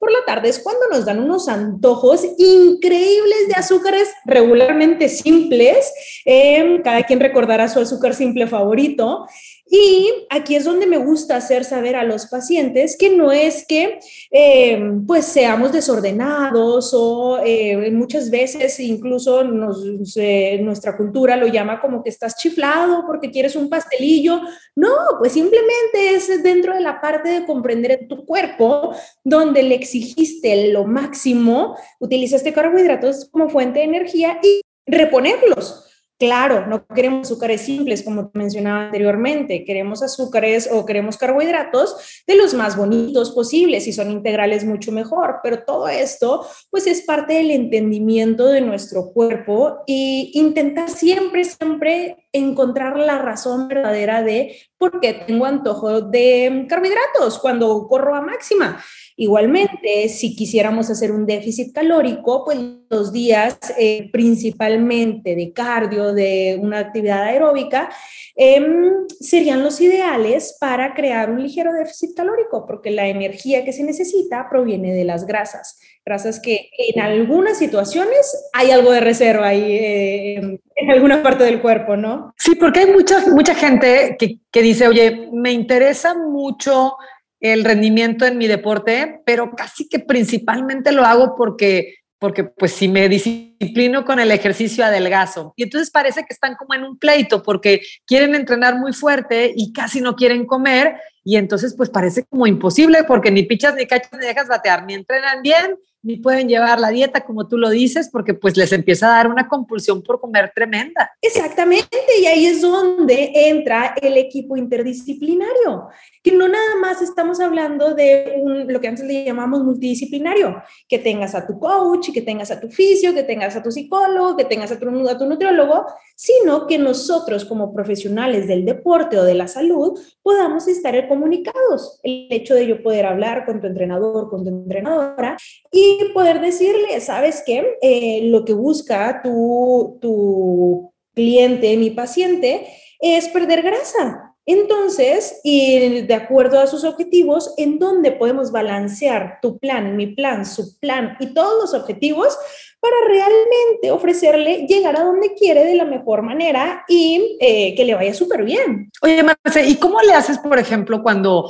por 0.02 0.10
la 0.10 0.24
tarde 0.26 0.48
es 0.48 0.58
cuando 0.58 0.88
nos 0.90 1.04
dan 1.04 1.20
unos 1.20 1.46
antojos 1.46 2.24
increíbles 2.36 3.46
de 3.46 3.54
azúcares 3.54 4.12
regularmente 4.24 5.08
simples. 5.08 5.92
Em, 6.24 6.82
cada 6.82 7.04
quien 7.04 7.20
recordará 7.20 7.68
su 7.68 7.78
azúcar 7.78 8.12
simple 8.12 8.48
favorito. 8.48 9.28
Y 9.74 10.26
aquí 10.28 10.54
es 10.54 10.66
donde 10.66 10.86
me 10.86 10.98
gusta 10.98 11.36
hacer 11.36 11.64
saber 11.64 11.96
a 11.96 12.04
los 12.04 12.26
pacientes 12.26 12.94
que 12.94 13.16
no 13.16 13.32
es 13.32 13.64
que 13.66 14.00
em, 14.30 15.06
pues 15.06 15.24
seamos 15.24 15.72
desordenados 15.72 16.92
o 16.92 17.38
eh, 17.42 17.90
muchas 17.90 18.28
veces 18.28 18.78
incluso 18.80 19.42
nuestra 19.44 20.94
cultura 20.94 21.38
lo 21.38 21.46
llama 21.46 21.80
como 21.80 22.02
que 22.02 22.10
estás 22.10 22.36
chiflado 22.36 23.04
porque 23.06 23.30
quieres 23.30 23.56
un 23.56 23.70
pastelillo. 23.70 24.42
No, 24.76 24.94
pues 25.18 25.32
simplemente 25.32 26.16
es 26.16 26.42
dentro 26.42 26.74
de 26.74 26.80
la 26.80 27.00
parte 27.00 27.30
de 27.30 27.46
comprender 27.46 28.06
tu 28.10 28.26
cuerpo 28.26 28.94
donde 29.24 29.62
le 29.62 29.74
exigiste 29.74 30.70
lo 30.70 30.84
máximo, 30.84 31.78
utilizaste 31.98 32.52
carbohidratos 32.52 33.30
como 33.30 33.48
fuente 33.48 33.78
de 33.78 33.86
energía 33.86 34.38
y 34.42 34.60
reponerlos. 34.84 35.91
Claro, 36.22 36.68
no 36.68 36.86
queremos 36.86 37.26
azúcares 37.26 37.62
simples, 37.62 38.04
como 38.04 38.30
mencionaba 38.32 38.84
anteriormente, 38.84 39.64
queremos 39.64 40.04
azúcares 40.04 40.70
o 40.70 40.86
queremos 40.86 41.16
carbohidratos 41.16 42.22
de 42.28 42.36
los 42.36 42.54
más 42.54 42.76
bonitos 42.76 43.32
posibles, 43.32 43.88
y 43.88 43.92
son 43.92 44.08
integrales 44.08 44.64
mucho 44.64 44.92
mejor, 44.92 45.40
pero 45.42 45.64
todo 45.64 45.88
esto 45.88 46.46
pues 46.70 46.86
es 46.86 47.02
parte 47.02 47.34
del 47.34 47.50
entendimiento 47.50 48.46
de 48.46 48.60
nuestro 48.60 49.10
cuerpo 49.12 49.78
y 49.84 50.30
intentar 50.34 50.88
siempre, 50.90 51.42
siempre 51.42 52.28
encontrar 52.30 53.00
la 53.00 53.18
razón 53.18 53.66
verdadera 53.66 54.22
de 54.22 54.56
por 54.82 54.98
qué 54.98 55.14
tengo 55.28 55.46
antojo 55.46 56.00
de 56.00 56.66
carbohidratos 56.68 57.38
cuando 57.38 57.86
corro 57.86 58.16
a 58.16 58.20
máxima. 58.20 58.82
Igualmente, 59.16 60.08
si 60.08 60.34
quisiéramos 60.34 60.90
hacer 60.90 61.12
un 61.12 61.24
déficit 61.24 61.72
calórico, 61.72 62.44
pues 62.44 62.58
los 62.90 63.12
días 63.12 63.56
eh, 63.78 64.10
principalmente 64.10 65.36
de 65.36 65.52
cardio, 65.52 66.12
de 66.12 66.58
una 66.60 66.80
actividad 66.80 67.22
aeróbica, 67.22 67.90
em, 68.34 69.06
serían 69.20 69.62
los 69.62 69.80
ideales 69.80 70.56
para 70.58 70.94
crear 70.94 71.30
un 71.30 71.40
ligero 71.40 71.72
déficit 71.72 72.16
calórico, 72.16 72.66
porque 72.66 72.90
la 72.90 73.06
energía 73.06 73.64
que 73.64 73.72
se 73.72 73.84
necesita 73.84 74.48
proviene 74.50 74.92
de 74.92 75.04
las 75.04 75.26
grasas. 75.26 75.78
Grasas 76.04 76.40
que 76.40 76.68
en 76.78 77.00
algunas 77.00 77.58
situaciones 77.58 78.50
hay 78.52 78.72
algo 78.72 78.90
de 78.90 79.00
reserva 79.00 79.48
ahí 79.48 79.72
eh, 79.72 80.58
en 80.76 80.90
alguna 80.90 81.22
parte 81.22 81.44
del 81.44 81.60
cuerpo, 81.60 81.96
¿no? 81.96 82.34
Sí, 82.36 82.56
porque 82.56 82.80
hay 82.80 82.86
mucha, 82.86 83.24
mucha 83.30 83.54
gente 83.54 84.16
que, 84.18 84.38
que 84.50 84.62
dice, 84.62 84.88
oye, 84.88 85.28
me 85.32 85.52
interesa 85.52 86.14
mucho 86.14 86.96
el 87.42 87.64
rendimiento 87.64 88.24
en 88.24 88.38
mi 88.38 88.46
deporte, 88.46 89.20
pero 89.26 89.50
casi 89.52 89.88
que 89.88 89.98
principalmente 89.98 90.92
lo 90.92 91.04
hago 91.04 91.34
porque, 91.36 91.96
porque 92.18 92.44
pues 92.44 92.72
si 92.72 92.86
me 92.86 93.08
disciplino 93.08 94.04
con 94.04 94.20
el 94.20 94.30
ejercicio 94.30 94.84
adelgazo. 94.84 95.52
Y 95.56 95.64
entonces 95.64 95.90
parece 95.90 96.20
que 96.20 96.32
están 96.32 96.54
como 96.54 96.74
en 96.74 96.84
un 96.84 96.98
pleito 96.98 97.42
porque 97.42 97.80
quieren 98.06 98.36
entrenar 98.36 98.78
muy 98.78 98.92
fuerte 98.92 99.52
y 99.54 99.72
casi 99.72 100.00
no 100.00 100.14
quieren 100.14 100.46
comer 100.46 100.94
y 101.24 101.36
entonces 101.36 101.74
pues 101.76 101.90
parece 101.90 102.24
como 102.24 102.46
imposible 102.46 103.02
porque 103.04 103.32
ni 103.32 103.42
pichas 103.42 103.74
ni 103.74 103.86
cachas 103.86 104.12
ni 104.12 104.26
dejas 104.26 104.46
batear, 104.46 104.86
ni 104.86 104.94
entrenan 104.94 105.42
bien 105.42 105.76
ni 106.02 106.16
pueden 106.16 106.48
llevar 106.48 106.80
la 106.80 106.90
dieta 106.90 107.24
como 107.24 107.48
tú 107.48 107.56
lo 107.56 107.70
dices, 107.70 108.08
porque 108.10 108.34
pues 108.34 108.56
les 108.56 108.72
empieza 108.72 109.06
a 109.06 109.16
dar 109.16 109.28
una 109.28 109.48
compulsión 109.48 110.02
por 110.02 110.20
comer 110.20 110.52
tremenda. 110.54 111.12
Exactamente, 111.20 111.96
y 112.20 112.26
ahí 112.26 112.46
es 112.46 112.60
donde 112.60 113.30
entra 113.34 113.94
el 114.00 114.16
equipo 114.16 114.56
interdisciplinario, 114.56 115.88
que 116.22 116.32
no 116.32 116.48
nada 116.48 116.76
más 116.80 117.02
estamos 117.02 117.40
hablando 117.40 117.94
de 117.94 118.42
lo 118.66 118.80
que 118.80 118.88
antes 118.88 119.04
le 119.04 119.24
llamamos 119.24 119.62
multidisciplinario, 119.62 120.62
que 120.88 120.98
tengas 120.98 121.34
a 121.34 121.46
tu 121.46 121.58
coach, 121.58 122.10
que 122.12 122.22
tengas 122.22 122.50
a 122.50 122.60
tu 122.60 122.68
fisio, 122.68 123.14
que 123.14 123.22
tengas 123.22 123.54
a 123.56 123.62
tu 123.62 123.70
psicólogo, 123.70 124.36
que 124.36 124.44
tengas 124.44 124.72
a 124.72 124.78
tu, 124.78 125.08
a 125.08 125.18
tu 125.18 125.26
nutriólogo, 125.26 125.86
sino 126.16 126.66
que 126.66 126.78
nosotros 126.78 127.44
como 127.44 127.72
profesionales 127.72 128.46
del 128.48 128.64
deporte 128.64 129.18
o 129.18 129.24
de 129.24 129.34
la 129.34 129.48
salud 129.48 129.98
podamos 130.22 130.68
estar 130.68 130.92
comunicados. 131.08 132.00
El 132.02 132.26
hecho 132.30 132.54
de 132.54 132.66
yo 132.66 132.82
poder 132.82 133.06
hablar 133.06 133.46
con 133.46 133.60
tu 133.60 133.66
entrenador, 133.66 134.28
con 134.28 134.44
tu 134.44 134.50
entrenadora 134.50 135.36
y 135.70 135.91
poder 136.14 136.40
decirle, 136.40 137.00
¿sabes 137.00 137.42
qué? 137.44 137.78
Eh, 137.82 138.22
lo 138.24 138.44
que 138.44 138.52
busca 138.52 139.20
tu, 139.22 139.98
tu 140.00 140.92
cliente, 141.14 141.76
mi 141.76 141.90
paciente, 141.90 142.66
es 143.00 143.28
perder 143.28 143.62
grasa. 143.62 144.32
Entonces, 144.44 145.40
y 145.44 146.02
de 146.02 146.14
acuerdo 146.14 146.58
a 146.58 146.66
sus 146.66 146.82
objetivos, 146.82 147.54
¿en 147.58 147.78
dónde 147.78 148.10
podemos 148.10 148.50
balancear 148.50 149.38
tu 149.40 149.58
plan, 149.58 149.96
mi 149.96 150.08
plan, 150.08 150.44
su 150.44 150.78
plan 150.80 151.16
y 151.20 151.32
todos 151.32 151.62
los 151.62 151.80
objetivos 151.80 152.36
para 152.80 152.96
realmente 153.06 153.92
ofrecerle 153.92 154.66
llegar 154.66 154.98
a 154.98 155.04
donde 155.04 155.34
quiere 155.34 155.64
de 155.64 155.76
la 155.76 155.84
mejor 155.84 156.22
manera 156.22 156.84
y 156.88 157.36
eh, 157.40 157.76
que 157.76 157.84
le 157.84 157.94
vaya 157.94 158.12
súper 158.12 158.42
bien? 158.42 158.90
Oye, 159.02 159.22
Marce, 159.22 159.64
¿y 159.64 159.76
cómo 159.76 160.00
le 160.00 160.12
haces, 160.12 160.38
por 160.38 160.58
ejemplo, 160.58 161.04
cuando 161.04 161.48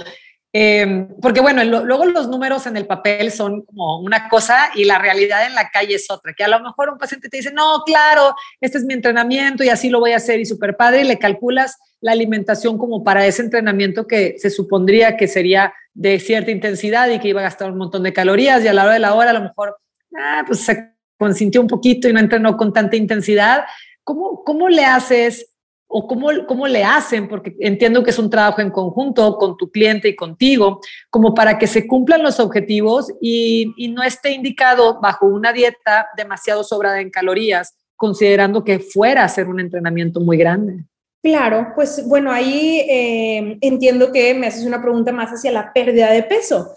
eh, 0.52 1.08
porque 1.20 1.40
bueno, 1.40 1.64
luego 1.64 2.04
los 2.04 2.28
números 2.28 2.66
en 2.66 2.76
el 2.76 2.86
papel 2.86 3.32
son 3.32 3.62
como 3.62 4.00
una 4.00 4.28
cosa 4.28 4.70
y 4.74 4.84
la 4.84 4.98
realidad 4.98 5.46
en 5.46 5.54
la 5.54 5.70
calle 5.70 5.94
es 5.94 6.10
otra, 6.10 6.34
que 6.34 6.44
a 6.44 6.48
lo 6.48 6.60
mejor 6.60 6.90
un 6.90 6.98
paciente 6.98 7.28
te 7.28 7.38
dice, 7.38 7.52
no, 7.52 7.82
claro, 7.86 8.34
este 8.60 8.78
es 8.78 8.84
mi 8.84 8.94
entrenamiento 8.94 9.64
y 9.64 9.70
así 9.70 9.88
lo 9.88 10.00
voy 10.00 10.12
a 10.12 10.16
hacer 10.16 10.40
y 10.40 10.44
súper 10.44 10.76
padre 10.76 11.02
y 11.02 11.04
le 11.04 11.18
calculas 11.18 11.78
la 12.00 12.12
alimentación 12.12 12.76
como 12.76 13.02
para 13.02 13.26
ese 13.26 13.42
entrenamiento 13.42 14.06
que 14.06 14.36
se 14.38 14.50
supondría 14.50 15.16
que 15.16 15.28
sería 15.28 15.72
de 15.94 16.18
cierta 16.18 16.50
intensidad 16.50 17.08
y 17.08 17.18
que 17.18 17.28
iba 17.28 17.40
a 17.40 17.44
gastar 17.44 17.70
un 17.70 17.78
montón 17.78 18.02
de 18.02 18.12
calorías 18.12 18.62
y 18.62 18.68
a 18.68 18.74
la 18.74 18.84
hora 18.84 18.92
de 18.94 18.98
la 18.98 19.14
hora 19.14 19.30
a 19.30 19.34
lo 19.34 19.42
mejor 19.42 19.76
ah, 20.18 20.44
pues 20.46 20.60
se 20.60 20.92
consintió 21.18 21.60
un 21.60 21.68
poquito 21.68 22.08
y 22.08 22.12
no 22.12 22.18
entrenó 22.18 22.56
con 22.56 22.72
tanta 22.72 22.96
intensidad. 22.96 23.64
¿Cómo, 24.02 24.42
cómo 24.44 24.68
le 24.68 24.84
haces? 24.84 25.51
O 25.94 26.06
cómo, 26.06 26.28
cómo 26.48 26.66
le 26.66 26.82
hacen, 26.82 27.28
porque 27.28 27.54
entiendo 27.60 28.02
que 28.02 28.10
es 28.10 28.18
un 28.18 28.30
trabajo 28.30 28.62
en 28.62 28.70
conjunto 28.70 29.36
con 29.36 29.58
tu 29.58 29.70
cliente 29.70 30.08
y 30.08 30.16
contigo, 30.16 30.80
como 31.10 31.34
para 31.34 31.58
que 31.58 31.66
se 31.66 31.86
cumplan 31.86 32.22
los 32.22 32.40
objetivos 32.40 33.12
y, 33.20 33.74
y 33.76 33.88
no 33.88 34.02
esté 34.02 34.32
indicado 34.32 35.00
bajo 35.00 35.26
una 35.26 35.52
dieta 35.52 36.08
demasiado 36.16 36.64
sobrada 36.64 37.00
en 37.00 37.10
calorías, 37.10 37.76
considerando 37.94 38.64
que 38.64 38.78
fuera 38.78 39.22
a 39.22 39.28
ser 39.28 39.48
un 39.48 39.60
entrenamiento 39.60 40.18
muy 40.20 40.38
grande. 40.38 40.84
Claro, 41.22 41.72
pues 41.74 42.02
bueno, 42.08 42.32
ahí 42.32 42.80
eh, 42.88 43.58
entiendo 43.60 44.10
que 44.10 44.32
me 44.32 44.46
haces 44.46 44.64
una 44.64 44.80
pregunta 44.80 45.12
más 45.12 45.30
hacia 45.30 45.52
la 45.52 45.74
pérdida 45.74 46.10
de 46.10 46.22
peso. 46.22 46.72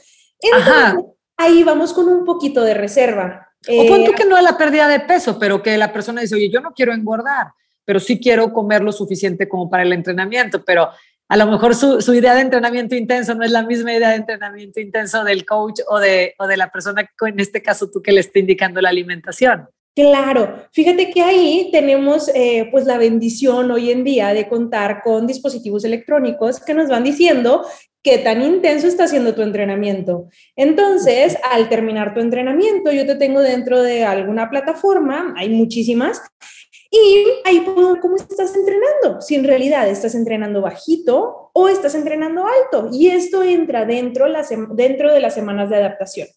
Ajá. 0.53 0.97
ahí 1.37 1.63
vamos 1.63 1.93
con 1.93 2.09
un 2.09 2.25
poquito 2.25 2.61
de 2.63 2.73
reserva. 2.73 3.49
O 3.67 3.71
eh, 3.71 4.13
que 4.15 4.25
no 4.25 4.37
es 4.37 4.43
la 4.43 4.57
pérdida 4.57 4.89
de 4.89 4.99
peso, 4.99 5.39
pero 5.39 5.63
que 5.63 5.77
la 5.77 5.91
persona 5.93 6.19
dice, 6.21 6.35
oye, 6.35 6.51
yo 6.51 6.59
no 6.59 6.73
quiero 6.73 6.93
engordar 6.93 7.47
pero 7.85 7.99
sí 7.99 8.19
quiero 8.19 8.51
comer 8.51 8.81
lo 8.81 8.91
suficiente 8.91 9.47
como 9.47 9.69
para 9.69 9.83
el 9.83 9.93
entrenamiento, 9.93 10.65
pero 10.65 10.89
a 11.27 11.37
lo 11.37 11.47
mejor 11.47 11.73
su, 11.73 12.13
idea 12.13 12.35
de 12.35 12.41
entrenamiento 12.41 12.95
intenso 12.95 13.33
no 13.33 13.43
es 13.43 13.51
la 13.51 13.63
misma 13.63 13.93
idea 13.93 14.09
de 14.09 14.17
entrenamiento 14.17 14.79
intenso 14.79 15.23
del 15.23 15.45
coach 15.45 15.79
o 15.87 15.99
de, 15.99 16.35
o 16.37 16.47
de 16.47 16.57
la 16.57 16.71
persona, 16.71 17.09
en 17.21 17.39
este 17.39 17.61
caso 17.61 17.89
tú 17.89 18.01
que 18.01 18.11
le 18.11 18.19
esté 18.19 18.39
indicando 18.39 18.81
la 18.81 18.89
alimentación. 18.89 19.67
Claro, 19.95 20.67
fíjate 20.73 21.09
que 21.09 21.21
ahí 21.21 21.69
tenemos 21.71 22.29
eh, 22.35 22.67
pues 22.69 22.85
la 22.85 22.97
bendición 22.97 23.71
hoy 23.71 23.91
en 23.91 24.03
día 24.03 24.33
de 24.33 24.49
contar 24.49 25.01
con 25.01 25.25
dispositivos 25.25 25.85
electrónicos 25.85 26.59
que 26.59 26.73
nos 26.73 26.89
van 26.89 27.05
diciendo 27.05 27.65
qué 28.03 28.17
tan 28.17 28.41
intenso 28.41 28.87
está 28.87 29.07
siendo 29.07 29.33
tu 29.33 29.41
entrenamiento. 29.41 30.27
Entonces, 30.57 31.37
al 31.49 31.69
terminar 31.69 32.13
tu 32.13 32.19
entrenamiento, 32.19 32.91
yo 32.91 33.05
te 33.05 33.15
tengo 33.15 33.39
dentro 33.39 33.81
de 33.81 34.03
alguna 34.03 34.49
plataforma, 34.49 35.33
hay 35.37 35.49
muchísimas, 35.49 36.21
y 36.95 37.25
ahí 37.43 37.61
puedo 37.61 37.99
cómo 37.99 38.15
estás 38.15 38.55
entrenando, 38.55 39.21
si 39.21 39.35
en 39.35 39.43
realidad 39.43 39.87
estás 39.87 40.15
entrenando 40.15 40.61
bajito 40.61 41.51
o 41.53 41.67
estás 41.67 41.95
entrenando 41.95 42.45
alto. 42.45 42.89
Y 42.91 43.07
esto 43.07 43.43
entra 43.43 43.85
dentro, 43.85 44.25
dentro 44.71 45.13
de 45.13 45.19
las 45.19 45.33
semanas 45.33 45.69
de 45.69 45.77
adaptación. 45.77 46.27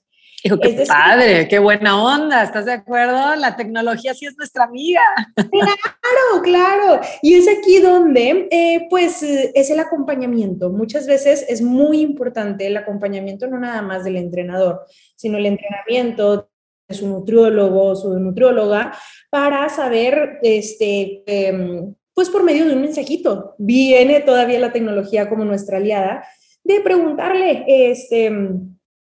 Hijo, 0.44 0.56
qué 0.60 0.84
padre, 0.86 1.48
qué 1.48 1.58
buena 1.58 2.00
onda, 2.00 2.44
¿estás 2.44 2.64
de 2.64 2.72
acuerdo? 2.72 3.34
La 3.34 3.56
tecnología 3.56 4.14
sí 4.14 4.26
es 4.26 4.36
nuestra 4.36 4.64
amiga. 4.64 5.02
Claro, 5.34 6.42
claro. 6.42 7.00
Y 7.22 7.34
es 7.34 7.48
aquí 7.48 7.80
donde, 7.80 8.48
eh, 8.50 8.86
pues, 8.88 9.22
es 9.22 9.70
el 9.70 9.80
acompañamiento. 9.80 10.70
Muchas 10.70 11.06
veces 11.06 11.44
es 11.48 11.60
muy 11.60 12.00
importante 12.00 12.66
el 12.66 12.76
acompañamiento, 12.76 13.48
no 13.48 13.58
nada 13.58 13.82
más 13.82 14.04
del 14.04 14.16
entrenador, 14.16 14.80
sino 15.16 15.38
el 15.38 15.46
entrenamiento 15.46 16.48
su 16.94 17.06
nutriólogo, 17.06 17.94
su 17.96 18.18
nutrióloga, 18.18 18.96
para 19.30 19.68
saber, 19.68 20.38
este, 20.42 21.22
em, 21.26 21.94
pues 22.14 22.30
por 22.30 22.42
medio 22.42 22.66
de 22.66 22.74
un 22.74 22.80
mensajito, 22.80 23.54
viene 23.58 24.20
todavía 24.20 24.58
la 24.58 24.72
tecnología 24.72 25.28
como 25.28 25.44
nuestra 25.44 25.76
aliada, 25.76 26.24
de 26.64 26.80
preguntarle, 26.80 27.64
este, 27.66 28.32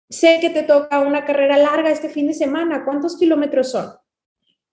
sé 0.08 0.38
que 0.40 0.50
te 0.50 0.62
toca 0.62 1.00
una 1.00 1.25
carrera 1.25 1.56
larga 1.56 1.90
este 1.90 2.08
fin 2.08 2.26
de 2.26 2.34
semana, 2.34 2.84
¿cuántos 2.84 3.16
kilómetros 3.16 3.70
son? 3.70 3.90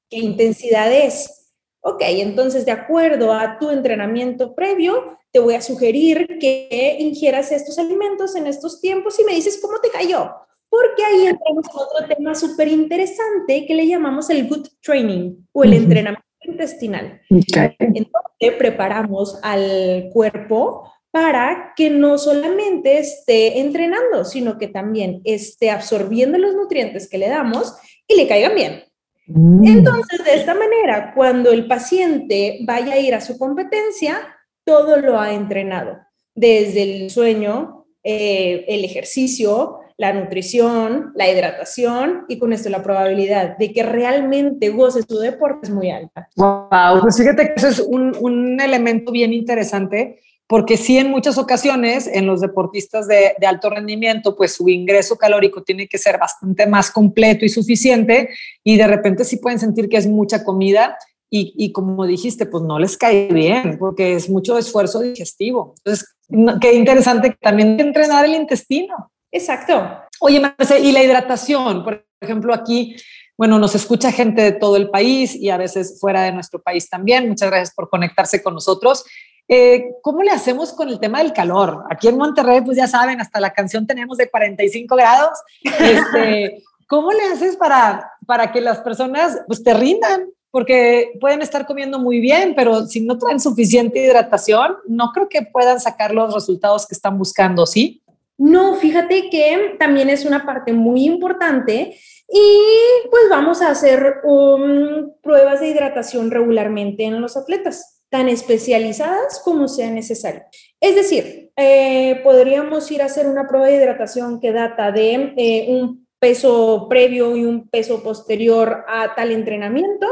¿Qué 0.10 0.18
intensidad 0.18 0.92
es? 0.92 1.54
Ok, 1.82 2.02
entonces 2.02 2.66
de 2.66 2.72
acuerdo 2.72 3.34
a 3.34 3.58
tu 3.58 3.70
entrenamiento 3.70 4.54
previo, 4.56 5.18
te 5.32 5.40
voy 5.40 5.56
a 5.56 5.62
sugerir 5.62 6.38
que 6.40 6.98
ingieras 7.00 7.52
estos 7.52 7.78
alimentos 7.80 8.36
en 8.36 8.48
estos 8.48 8.82
tiempos 8.82 9.20
y 9.20 9.24
me 9.24 9.34
dices 9.34 9.60
cómo 9.62 9.80
te 9.80 9.90
cayó 9.90 10.47
porque 10.70 11.04
ahí 11.04 11.28
entramos 11.28 11.66
en 11.66 11.80
otro 11.80 12.16
tema 12.16 12.36
súper 12.36 12.68
interesante 12.68 13.66
que 13.66 13.76
le 13.76 13.88
llamamos 13.88 14.30
el 14.30 14.48
good 14.48 14.68
training 14.82 15.36
o 15.52 15.64
el 15.64 15.74
entrenamiento 15.74 16.26
intestinal. 16.42 17.22
Entonces 17.30 18.54
preparamos 18.58 19.40
al 19.44 20.10
cuerpo 20.12 20.92
para 21.12 21.74
que 21.76 21.90
no 21.90 22.18
solamente 22.18 23.00
esté 23.00 23.60
entrenando, 23.60 24.24
sino 24.24 24.58
que 24.58 24.68
también 24.68 25.22
esté 25.24 25.72
absorbiendo 25.72 26.38
los 26.38 26.54
nutrientes 26.54 27.10
que 27.10 27.18
le 27.18 27.30
damos 27.30 27.76
y 28.08 28.16
le 28.16 28.28
caigan 28.28 28.56
bien. 28.56 28.84
Mm. 29.28 29.66
Entonces, 29.66 30.24
de 30.24 30.36
esta 30.36 30.54
manera, 30.54 31.14
cuando 31.16 31.52
el 31.52 31.68
paciente 31.68 32.60
vaya 32.66 32.94
a 32.94 33.00
ir 33.00 33.16
a 33.16 33.22
su 33.22 33.38
competencia, 33.38 34.20
todo 34.64 34.98
lo 34.98 35.20
ha 35.20 35.34
entrenado, 35.34 35.98
desde 36.36 36.84
el 36.84 37.10
sueño, 37.10 37.86
eh, 38.04 38.66
el 38.68 38.86
ejercicio, 38.86 39.77
la 39.98 40.14
nutrición, 40.14 41.12
la 41.16 41.30
hidratación 41.30 42.26
y 42.28 42.38
con 42.38 42.54
esto 42.54 42.70
la 42.70 42.84
probabilidad 42.84 43.58
de 43.58 43.74
que 43.74 43.82
realmente 43.84 44.70
goce 44.70 45.02
su 45.02 45.18
deporte 45.18 45.62
es 45.64 45.70
muy 45.72 45.90
alta. 45.90 46.30
Wow, 46.36 47.02
pues 47.02 47.18
fíjate 47.18 47.48
que 47.48 47.54
eso 47.56 47.68
es 47.68 47.80
un, 47.80 48.16
un 48.20 48.62
elemento 48.62 49.12
bien 49.12 49.34
interesante 49.34 50.20
porque 50.46 50.78
sí 50.78 50.98
en 50.98 51.10
muchas 51.10 51.38
ocasiones 51.38 52.08
en 52.08 52.26
los 52.26 52.40
deportistas 52.42 53.08
de, 53.08 53.34
de, 53.38 53.48
alto 53.48 53.70
rendimiento, 53.70 54.36
pues 54.36 54.54
su 54.54 54.70
ingreso 54.70 55.18
calórico 55.18 55.64
tiene 55.64 55.88
que 55.88 55.98
ser 55.98 56.18
bastante 56.18 56.66
más 56.68 56.90
completo 56.90 57.44
y 57.44 57.50
suficiente 57.50 58.30
y 58.64 58.78
de 58.78 58.88
repente 58.88 59.26
sí 59.26 59.38
pueden 59.38 59.60
sentir 59.60 59.90
que 59.90 59.98
es 59.98 60.08
mucha 60.08 60.46
comida 60.46 60.96
y, 61.30 61.54
y 61.58 61.74
como 61.74 62.06
dijiste, 62.06 62.46
pues 62.46 62.64
no 62.64 62.80
les 62.80 62.98
cae 62.98 63.28
bien 63.34 63.78
porque 63.78 64.14
es 64.14 64.30
mucho 64.30 64.58
esfuerzo 64.58 65.02
digestivo. 65.02 65.76
Entonces, 65.80 66.16
qué 66.62 66.74
interesante 66.74 67.36
también 67.42 67.78
entrenar 67.80 68.24
el 68.24 68.36
intestino. 68.36 69.12
Exacto. 69.38 69.88
Oye, 70.20 70.40
Marce, 70.40 70.80
y 70.80 70.92
la 70.92 71.04
hidratación, 71.04 71.84
por 71.84 72.06
ejemplo, 72.20 72.54
aquí, 72.54 72.96
bueno, 73.38 73.60
nos 73.60 73.76
escucha 73.76 74.12
gente 74.12 74.42
de 74.42 74.52
todo 74.52 74.76
el 74.76 74.90
país 74.90 75.36
y 75.36 75.50
a 75.50 75.58
veces 75.58 76.00
fuera 76.00 76.24
de 76.24 76.32
nuestro 76.32 76.62
país 76.62 76.90
también. 76.90 77.30
Muchas 77.30 77.50
gracias 77.50 77.76
por 77.76 77.90
conectarse 77.90 78.42
con 78.42 78.56
nosotros. 78.56 79.06
Eh, 79.48 79.92
¿Cómo 80.02 80.24
le 80.24 80.32
hacemos 80.32 80.74
con 80.74 80.90
el 80.90 81.00
tema 81.00 81.20
del 81.20 81.34
calor? 81.34 81.84
Aquí 81.90 82.08
en 82.08 82.18
Monterrey, 82.18 82.62
pues 82.62 82.78
ya 82.78 82.88
saben, 82.88 83.22
hasta 83.22 83.40
la 83.40 83.54
canción 83.54 83.86
tenemos 83.86 84.18
de 84.18 84.30
45 84.30 84.96
grados. 84.96 85.38
Este, 85.62 86.64
¿Cómo 86.88 87.12
le 87.12 87.24
haces 87.26 87.56
para, 87.58 88.12
para 88.26 88.52
que 88.52 88.60
las 88.60 88.80
personas 88.80 89.40
pues, 89.46 89.64
te 89.64 89.74
rindan? 89.74 90.30
Porque 90.50 91.12
pueden 91.22 91.44
estar 91.44 91.68
comiendo 91.68 92.00
muy 92.00 92.20
bien, 92.20 92.56
pero 92.56 92.88
si 92.88 93.02
no 93.02 93.20
traen 93.20 93.40
suficiente 93.40 94.04
hidratación, 94.04 94.78
no 94.88 95.12
creo 95.12 95.30
que 95.30 95.44
puedan 95.44 95.80
sacar 95.80 96.14
los 96.14 96.34
resultados 96.34 96.88
que 96.88 96.96
están 96.96 97.18
buscando, 97.18 97.68
¿sí? 97.68 98.02
No, 98.38 98.76
fíjate 98.76 99.30
que 99.30 99.76
también 99.80 100.10
es 100.10 100.24
una 100.24 100.46
parte 100.46 100.72
muy 100.72 101.06
importante 101.06 101.98
y 102.30 103.08
pues 103.10 103.24
vamos 103.30 103.62
a 103.62 103.72
hacer 103.72 104.18
um, 104.24 105.12
pruebas 105.22 105.60
de 105.60 105.70
hidratación 105.70 106.30
regularmente 106.30 107.04
en 107.04 107.20
los 107.20 107.36
atletas, 107.36 108.04
tan 108.10 108.30
especializadas 108.30 109.42
como 109.44 109.68
sea 109.68 109.90
necesario. 109.90 110.44
Es 110.80 110.96
decir, 110.96 111.52
eh, 111.56 112.22
podríamos 112.24 112.92
ir 112.92 113.02
a 113.02 113.06
hacer 113.06 113.28
una 113.28 113.48
prueba 113.48 113.68
de 113.68 113.78
hidratación 113.78 114.40
que 114.40 114.52
data 114.52 114.92
de 114.92 115.34
eh, 115.36 115.66
un 115.70 116.08
peso 116.20 116.88
previo 116.90 117.36
y 117.36 117.46
un 117.46 117.68
peso 117.70 118.04
posterior 118.04 118.86
a 118.88 119.16
tal 119.16 119.32
entrenamiento 119.32 120.08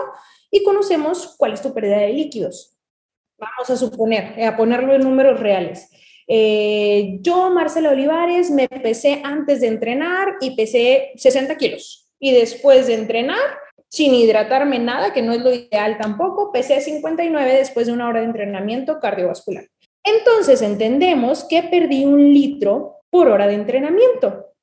y 0.50 0.64
conocemos 0.64 1.36
cuál 1.38 1.54
es 1.54 1.62
tu 1.62 1.74
pérdida 1.74 1.98
de 1.98 2.14
líquidos. 2.14 2.78
Vamos 3.38 3.70
a 3.70 3.76
suponer, 3.76 4.42
a 4.44 4.56
ponerlo 4.56 4.94
en 4.94 5.02
números 5.02 5.40
reales. 5.40 5.90
Eh, 6.28 7.18
yo, 7.22 7.50
Marcela 7.50 7.92
Olivares, 7.92 8.50
me 8.52 8.68
pesé 8.68 9.22
antes 9.24 9.62
de 9.62 9.68
entrenar 9.68 10.36
y 10.42 10.56
pesé 10.56 11.12
60 11.16 11.56
kilos. 11.58 12.10
Y 12.20 12.32
después 12.32 12.88
de 12.88 12.96
entrenar, 12.96 13.38
sin 13.90 14.14
hidratarme 14.14 14.80
nada, 14.80 15.14
que 15.14 15.22
no 15.22 15.34
es 15.34 15.42
lo 15.42 15.54
ideal 15.54 15.98
tampoco, 15.98 16.52
pesé 16.52 16.82
59 16.82 17.54
después 17.54 17.88
de 17.88 17.94
una 17.94 18.08
hora 18.08 18.20
de 18.20 18.26
entrenamiento 18.26 19.00
cardiovascular. 19.00 19.68
Entonces 20.04 20.62
entendemos 20.62 21.44
que 21.44 21.64
perdí 21.64 22.06
un 22.06 22.34
litro 22.34 22.98
por 23.10 23.28
hora 23.28 23.48
de 23.48 23.56
entrenamiento. 23.56 24.54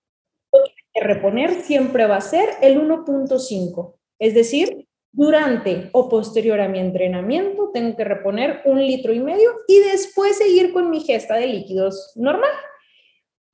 Lo 0.53 0.61
que 0.93 1.01
reponer 1.01 1.63
siempre 1.63 2.07
va 2.07 2.17
a 2.17 2.21
ser 2.21 2.51
el 2.61 2.81
1.5, 2.81 3.95
es 4.19 4.35
decir, 4.35 4.87
durante 5.13 5.91
o 5.93 6.09
posterior 6.09 6.59
a 6.61 6.69
mi 6.69 6.79
entrenamiento 6.79 7.71
tengo 7.73 7.97
que 7.97 8.05
reponer 8.05 8.63
un 8.65 8.79
litro 8.85 9.13
y 9.13 9.21
medio 9.21 9.51
y 9.69 9.79
después 9.79 10.39
seguir 10.39 10.73
con 10.73 10.91
mi 10.91 11.01
gesta 11.01 11.37
de 11.37 11.47
líquidos 11.47 12.13
normal. 12.17 12.51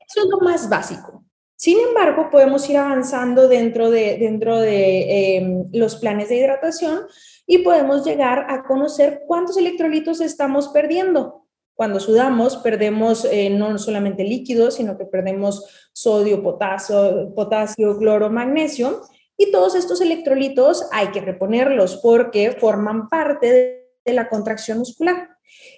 Eso 0.09 0.23
es 0.23 0.29
lo 0.31 0.38
más 0.41 0.69
básico. 0.71 1.25
Sin 1.57 1.81
embargo, 1.81 2.31
podemos 2.31 2.71
ir 2.71 2.77
avanzando 2.77 3.49
dentro 3.49 3.91
de, 3.91 4.17
dentro 4.19 4.61
de 4.61 5.37
em, 5.37 5.69
los 5.73 5.97
planes 5.97 6.29
de 6.29 6.37
hidratación 6.37 7.00
y 7.47 7.59
podemos 7.59 8.07
llegar 8.07 8.47
a 8.49 8.62
conocer 8.62 9.23
cuántos 9.27 9.57
electrolitos 9.57 10.21
estamos 10.21 10.69
perdiendo. 10.69 11.47
Cuando 11.75 11.99
sudamos, 11.99 12.59
perdemos 12.59 13.25
eh, 13.25 13.50
no 13.50 13.77
solamente 13.79 14.23
líquidos, 14.23 14.75
sino 14.75 14.97
que 14.97 15.05
perdemos 15.05 15.88
sodio, 15.93 16.43
potasio, 16.45 17.33
potasio, 17.35 17.99
cloro, 17.99 18.31
magnesio. 18.31 19.03
Y 19.40 19.52
todos 19.52 19.76
estos 19.76 20.00
electrolitos 20.00 20.87
hay 20.92 21.09
que 21.09 21.21
reponerlos 21.21 21.97
porque 22.02 22.50
forman 22.50 23.09
parte 23.09 23.85
de 24.04 24.12
la 24.12 24.28
contracción 24.28 24.78
muscular. 24.78 25.28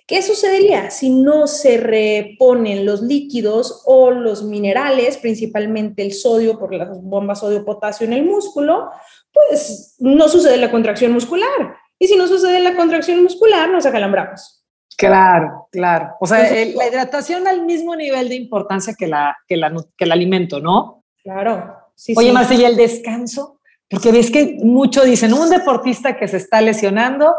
¿Qué 0.07 0.23
sucedería 0.23 0.91
si 0.91 1.11
no 1.11 1.47
se 1.47 1.77
reponen 1.77 2.85
los 2.85 3.03
líquidos 3.03 3.83
o 3.87 4.11
los 4.11 4.43
minerales, 4.43 5.19
principalmente 5.19 6.03
el 6.03 6.13
sodio 6.13 6.59
por 6.59 6.75
las 6.75 7.01
bombas 7.03 7.41
sodio-potasio 7.41 8.07
en 8.07 8.15
el 8.15 8.25
músculo? 8.25 8.91
Pues 9.33 9.95
no 9.99 10.29
sucede 10.29 10.57
la 10.57 10.71
contracción 10.71 11.13
muscular. 11.13 11.77
Y 11.99 12.09
si 12.09 12.17
no 12.17 12.27
sucede 12.27 12.61
la 12.61 12.75
contracción 12.75 13.23
muscular, 13.23 13.71
nos 13.71 13.87
acalambramos. 13.87 14.65
Claro, 14.97 15.69
claro. 15.71 16.15
O 16.21 16.27
sea, 16.27 16.43
la 16.43 16.89
hidratación 16.89 17.47
al 17.47 17.65
mismo 17.65 17.95
nivel 17.95 18.29
de 18.29 18.35
importancia 18.35 18.95
que, 18.99 19.07
la, 19.07 19.37
que, 19.47 19.57
la, 19.57 19.73
que 19.97 20.05
el 20.05 20.13
alimento, 20.13 20.61
¿no? 20.61 21.05
Claro. 21.23 21.80
Sí, 22.01 22.15
Oye, 22.17 22.33
sí. 22.49 22.55
¿y 22.55 22.65
el 22.65 22.77
descanso? 22.77 23.61
Porque 23.91 24.11
ves 24.11 24.31
que 24.31 24.57
mucho 24.63 25.05
dicen, 25.05 25.35
un 25.35 25.51
deportista 25.51 26.17
que 26.17 26.29
se 26.29 26.39
está 26.39 26.63
lesionando 26.63 27.35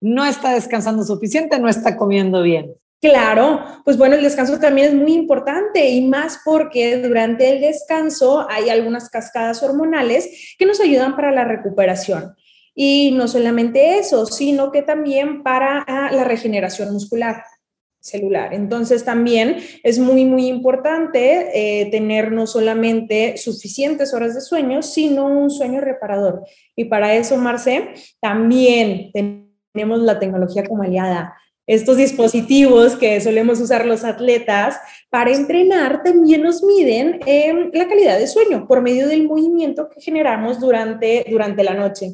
no 0.00 0.24
está 0.24 0.54
descansando 0.54 1.04
suficiente, 1.04 1.58
no 1.58 1.68
está 1.68 1.98
comiendo 1.98 2.42
bien. 2.42 2.72
Claro, 3.02 3.60
pues 3.84 3.98
bueno, 3.98 4.14
el 4.14 4.22
descanso 4.22 4.58
también 4.58 4.88
es 4.88 4.94
muy 4.94 5.12
importante 5.12 5.90
y 5.90 6.00
más 6.08 6.40
porque 6.46 6.96
durante 6.96 7.52
el 7.52 7.60
descanso 7.60 8.46
hay 8.48 8.70
algunas 8.70 9.10
cascadas 9.10 9.62
hormonales 9.62 10.54
que 10.58 10.64
nos 10.64 10.80
ayudan 10.80 11.14
para 11.14 11.30
la 11.30 11.44
recuperación. 11.44 12.34
Y 12.74 13.10
no 13.12 13.28
solamente 13.28 13.98
eso, 13.98 14.24
sino 14.24 14.72
que 14.72 14.80
también 14.80 15.42
para 15.42 15.84
ah, 15.86 16.10
la 16.10 16.24
regeneración 16.24 16.90
muscular 16.90 17.42
celular. 18.06 18.54
Entonces 18.54 19.04
también 19.04 19.56
es 19.82 19.98
muy, 19.98 20.24
muy 20.24 20.46
importante 20.46 21.50
eh, 21.52 21.90
tener 21.90 22.32
no 22.32 22.46
solamente 22.46 23.36
suficientes 23.36 24.14
horas 24.14 24.34
de 24.34 24.40
sueño, 24.40 24.82
sino 24.82 25.26
un 25.26 25.50
sueño 25.50 25.80
reparador. 25.80 26.44
Y 26.74 26.86
para 26.86 27.14
eso, 27.14 27.36
Marce, 27.36 27.94
también 28.20 29.10
tenemos 29.12 30.00
la 30.00 30.18
tecnología 30.18 30.64
como 30.64 30.82
aliada. 30.82 31.34
Estos 31.66 31.96
dispositivos 31.96 32.94
que 32.94 33.20
solemos 33.20 33.60
usar 33.60 33.86
los 33.86 34.04
atletas 34.04 34.78
para 35.10 35.32
entrenar 35.32 36.04
también 36.04 36.42
nos 36.42 36.62
miden 36.62 37.18
eh, 37.26 37.70
la 37.72 37.88
calidad 37.88 38.18
de 38.20 38.28
sueño 38.28 38.68
por 38.68 38.82
medio 38.82 39.08
del 39.08 39.26
movimiento 39.26 39.88
que 39.88 40.00
generamos 40.00 40.60
durante, 40.60 41.26
durante 41.28 41.64
la 41.64 41.74
noche. 41.74 42.12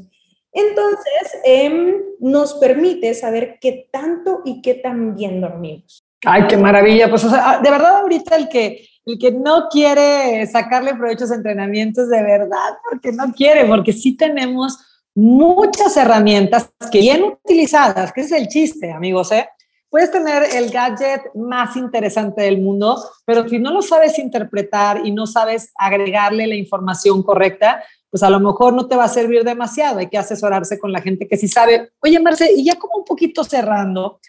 Entonces, 0.53 1.41
em, 1.45 1.97
nos 2.21 2.55
permite 2.55 3.15
saber 3.15 3.59
qué 3.61 3.89
tanto 3.91 4.43
y 4.45 4.61
qué 4.61 4.75
tan 4.75 5.15
bien 5.15 5.41
dormimos. 5.41 6.05
Ay, 6.25 6.47
qué 6.47 6.57
maravilla. 6.57 7.09
Pues, 7.09 7.23
de 7.23 7.71
verdad, 7.71 7.97
ahorita 7.97 8.37
el 8.37 8.49
que, 8.49 8.87
el 9.07 9.19
que 9.19 9.33
no 9.33 9.69
quiere 9.71 10.47
sacarle 10.47 10.95
provecho 10.95 11.25
a 11.25 11.35
entrenamientos, 11.35 12.09
de 12.09 12.23
verdad, 12.23 12.79
porque 12.89 13.13
no 13.13 13.33
quiere, 13.33 13.65
porque 13.65 13.93
sí 13.93 14.17
tenemos 14.17 14.79
muchas 15.15 15.97
herramientas 15.97 16.71
que 16.91 17.01
bien 17.01 17.25
utilizadas, 17.25 18.13
que 18.13 18.23
es 18.23 18.33
el 18.33 18.49
chiste, 18.49 18.93
amigos, 18.93 19.33
¿eh? 19.33 19.49
Puedes 19.91 20.11
tener 20.11 20.45
el 20.55 20.71
gadget 20.71 21.21
más 21.35 21.77
interesante 21.77 22.43
del 22.43 22.63
mundo, 22.63 22.97
pero 23.27 23.47
si 23.47 23.59
no 23.59 23.73
lo 23.73 23.83
sabes 23.83 24.19
interpretar 24.19 25.05
y 25.05 25.13
no 25.13 25.27
sabes 25.27 25.71
agregarle 25.77 26.47
la 26.47 26.55
información 26.55 27.23
correcta, 27.23 27.85
pues 28.13 28.23
a 28.23 28.29
lo 28.29 28.41
mejor 28.41 28.75
no 28.75 28.87
te 28.87 28.95
va 28.95 29.05
a 29.05 29.09
servir 29.09 29.43
demasiado. 29.43 29.99
Hay 29.99 30.11
que 30.11 30.19
asesorarse 30.19 30.79
con 30.79 30.93
la 30.93 31.01
gente 31.01 31.27
que 31.27 31.39
sí 31.39 31.49
sabe. 31.49 31.93
Oye, 32.01 32.21
Marce, 32.21 32.53
y 32.55 32.63
ya 32.63 32.79
como 32.79 32.97
un 32.97 33.05
poquito 33.07 33.43
cerrando, 33.43 34.21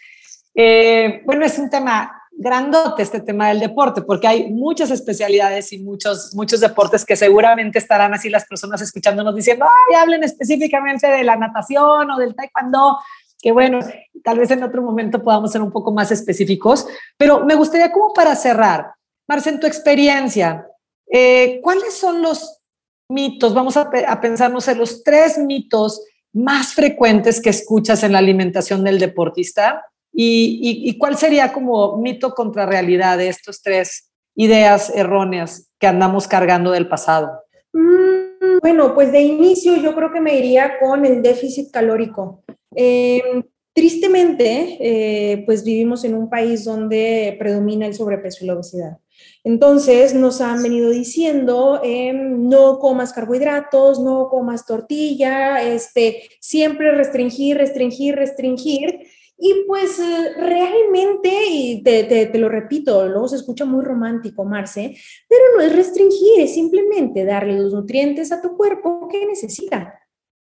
eh, 0.54 1.20
bueno, 1.26 1.44
es 1.44 1.58
un 1.58 1.68
tema 1.68 2.22
grandote 2.32 3.02
este 3.02 3.20
tema 3.20 3.48
del 3.48 3.60
deporte, 3.60 4.00
porque 4.00 4.26
hay 4.26 4.50
muchas 4.50 4.90
especialidades 4.90 5.70
y 5.74 5.80
muchos, 5.80 6.34
muchos 6.34 6.60
deportes 6.60 7.04
que 7.04 7.14
seguramente 7.14 7.78
estarán 7.78 8.14
así 8.14 8.30
las 8.30 8.46
personas 8.46 8.80
escuchándonos 8.80 9.36
diciendo, 9.36 9.66
ay, 9.66 9.96
hablen 9.96 10.24
específicamente 10.24 11.06
de 11.06 11.22
la 11.22 11.36
natación 11.36 12.10
o 12.10 12.16
del 12.16 12.34
taekwondo, 12.34 12.98
que 13.38 13.52
bueno, 13.52 13.80
tal 14.24 14.38
vez 14.38 14.50
en 14.50 14.62
otro 14.62 14.80
momento 14.80 15.22
podamos 15.22 15.52
ser 15.52 15.60
un 15.60 15.70
poco 15.70 15.92
más 15.92 16.10
específicos, 16.10 16.86
pero 17.18 17.44
me 17.44 17.54
gustaría 17.54 17.92
como 17.92 18.14
para 18.14 18.34
cerrar, 18.34 18.94
Marce, 19.28 19.50
en 19.50 19.60
tu 19.60 19.66
experiencia, 19.66 20.66
eh, 21.12 21.60
¿cuáles 21.62 21.92
son 21.94 22.22
los 22.22 22.63
mitos, 23.08 23.54
vamos 23.54 23.76
a, 23.76 23.90
pensarnos 24.20 24.68
en 24.68 24.78
los 24.78 25.02
tres 25.02 25.38
mitos 25.38 26.04
más 26.32 26.74
frecuentes 26.74 27.40
que 27.40 27.50
escuchas 27.50 28.02
en 28.02 28.12
la 28.12 28.18
alimentación 28.18 28.82
del 28.82 28.98
deportista 28.98 29.84
y, 30.12 30.96
cuál 30.98 31.16
sería 31.16 31.52
como 31.52 31.96
mito 31.98 32.30
contra 32.34 32.66
realidad 32.66 33.18
de 33.18 33.28
estos 33.28 33.62
tres 33.62 34.10
ideas 34.36 34.90
erróneas 34.94 35.70
que 35.78 35.86
andamos 35.86 36.26
cargando 36.26 36.70
del 36.70 36.88
pasado. 36.88 37.30
Mm, 37.72 38.58
bueno, 38.60 38.94
pues 38.94 39.12
de 39.12 39.22
inicio 39.22 39.76
yo 39.76 39.94
creo 39.94 40.12
que 40.12 40.20
me 40.20 40.36
iría 40.36 40.78
con 40.78 41.04
el 41.04 41.22
déficit 41.22 41.70
calórico. 41.70 42.42
Em, 42.74 43.42
tristemente, 43.72 44.78
eh, 44.80 45.42
pues 45.46 45.64
vivimos 45.64 46.04
en 46.04 46.14
un 46.14 46.28
país 46.30 46.64
donde 46.64 47.36
predomina 47.38 47.86
el 47.86 47.94
sobrepeso 47.94 48.44
y 48.44 48.46
la 48.48 48.54
obesidad. 48.54 48.98
Entonces 49.44 50.14
nos 50.14 50.40
han 50.40 50.62
venido 50.62 50.88
diciendo, 50.88 51.80
em, 51.84 52.48
no 52.48 52.78
comas 52.78 53.12
carbohidratos, 53.12 54.00
no 54.00 54.28
comas 54.30 54.64
tortilla, 54.64 55.62
este, 55.62 56.22
siempre 56.40 56.92
restringir, 56.92 57.58
restringir, 57.58 58.16
restringir. 58.16 59.00
Y 59.36 59.64
pues 59.66 59.98
eh, 59.98 60.32
realmente, 60.38 61.30
y 61.50 61.82
te, 61.82 62.30
lo 62.38 62.48
repito, 62.48 63.06
luego 63.06 63.28
se 63.28 63.36
escucha 63.36 63.66
muy 63.66 63.84
romántico, 63.84 64.44
Marce, 64.46 64.96
pero 65.28 65.42
no 65.56 65.62
es 65.62 65.76
restringir, 65.76 66.40
es 66.40 66.54
simplemente 66.54 67.26
darle 67.26 67.58
los 67.58 67.74
nutrientes 67.74 68.32
a 68.32 68.40
tu 68.40 68.56
cuerpo 68.56 69.08
que 69.08 69.26
necesita. 69.26 70.00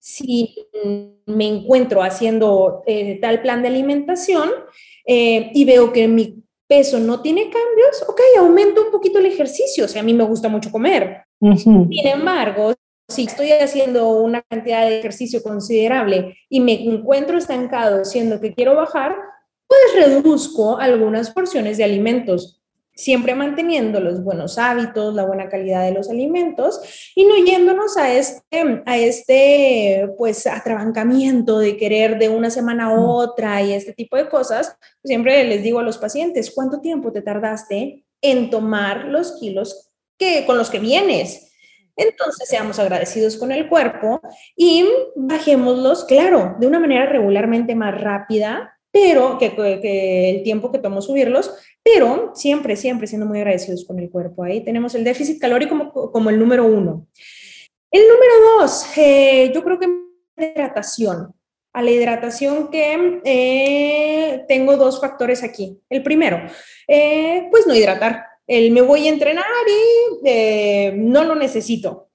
Si 0.00 0.56
me 1.26 1.46
encuentro 1.46 2.02
haciendo 2.02 2.82
eh, 2.86 3.20
tal 3.20 3.42
plan 3.42 3.62
de 3.62 3.68
alimentación 3.68 4.50
eh, 5.06 5.50
y 5.54 5.64
veo 5.64 5.92
que 5.92 6.08
mi 6.08 6.42
peso 6.70 7.00
no 7.00 7.20
tiene 7.20 7.50
cambios, 7.50 8.04
ok, 8.06 8.20
aumento 8.38 8.84
un 8.84 8.92
poquito 8.92 9.18
el 9.18 9.26
ejercicio, 9.26 9.86
o 9.86 9.88
sea, 9.88 10.02
a 10.02 10.04
mí 10.04 10.14
me 10.14 10.22
gusta 10.22 10.48
mucho 10.48 10.70
comer. 10.70 11.24
Sin 11.56 12.06
embargo, 12.06 12.74
si 13.08 13.24
estoy 13.24 13.50
haciendo 13.50 14.10
una 14.10 14.40
cantidad 14.42 14.86
de 14.86 15.00
ejercicio 15.00 15.42
considerable 15.42 16.36
y 16.48 16.60
me 16.60 16.84
encuentro 16.84 17.38
estancado 17.38 18.04
siendo 18.04 18.40
que 18.40 18.54
quiero 18.54 18.76
bajar, 18.76 19.16
pues 19.66 20.06
reduzco 20.06 20.78
algunas 20.78 21.32
porciones 21.32 21.76
de 21.76 21.84
alimentos 21.84 22.59
siempre 23.00 23.34
manteniendo 23.34 24.00
los 24.00 24.22
buenos 24.22 24.58
hábitos, 24.58 25.14
la 25.14 25.24
buena 25.24 25.48
calidad 25.48 25.84
de 25.84 25.92
los 25.92 26.10
alimentos 26.10 26.80
y 27.14 27.24
no 27.24 27.36
yéndonos 27.36 27.96
a 27.96 28.12
este, 28.12 28.82
a 28.84 28.98
este 28.98 30.10
pues 30.18 30.46
atrabancamiento 30.46 31.58
de 31.58 31.76
querer 31.76 32.18
de 32.18 32.28
una 32.28 32.50
semana 32.50 32.86
a 32.86 33.00
otra 33.00 33.62
y 33.62 33.72
este 33.72 33.92
tipo 33.92 34.16
de 34.16 34.28
cosas. 34.28 34.76
Siempre 35.02 35.44
les 35.44 35.62
digo 35.62 35.78
a 35.78 35.82
los 35.82 35.98
pacientes, 35.98 36.52
¿cuánto 36.54 36.80
tiempo 36.80 37.12
te 37.12 37.22
tardaste 37.22 38.04
en 38.20 38.50
tomar 38.50 39.06
los 39.06 39.32
kilos 39.40 39.90
que, 40.18 40.44
con 40.46 40.58
los 40.58 40.70
que 40.70 40.78
vienes? 40.78 41.50
Entonces, 41.96 42.48
seamos 42.48 42.78
agradecidos 42.78 43.36
con 43.36 43.52
el 43.52 43.68
cuerpo 43.68 44.20
y 44.56 44.86
bajémoslos, 45.16 46.04
claro, 46.04 46.56
de 46.58 46.66
una 46.66 46.78
manera 46.78 47.06
regularmente 47.06 47.74
más 47.74 48.00
rápida, 48.00 48.79
pero 48.90 49.38
que, 49.38 50.30
el 50.30 50.42
tiempo 50.42 50.72
que 50.72 50.78
tomó 50.78 51.00
subirlos, 51.00 51.52
pero 51.82 52.32
siempre, 52.34 52.76
siempre 52.76 53.06
siendo 53.06 53.26
muy 53.26 53.38
agradecidos 53.38 53.84
con 53.84 53.98
el 53.98 54.10
cuerpo. 54.10 54.44
Ahí 54.44 54.64
tenemos 54.64 54.94
el 54.94 55.04
déficit 55.04 55.40
calórico 55.40 55.78
como, 55.78 56.12
como 56.12 56.30
el 56.30 56.38
número 56.38 56.64
uno. 56.64 57.06
El 57.90 58.02
número 58.02 58.60
dos, 58.60 58.86
eh, 58.96 59.50
yo 59.54 59.64
creo 59.64 59.78
que 59.78 59.88
hidratación. 60.36 61.34
A 61.72 61.82
la 61.82 61.92
hidratación 61.92 62.68
que 62.68 63.20
eh, 63.24 64.44
tengo 64.48 64.76
dos 64.76 65.00
factores 65.00 65.44
aquí. 65.44 65.78
El 65.88 66.02
primero, 66.02 66.40
eh, 66.88 67.46
pues 67.52 67.64
no 67.66 67.74
hidratar. 67.74 68.24
El 68.44 68.72
me 68.72 68.82
voy 68.82 69.06
a 69.06 69.10
entrenar 69.10 69.44
y 69.68 70.92
no 70.96 71.22
lo 71.22 71.36
necesito 71.36 72.09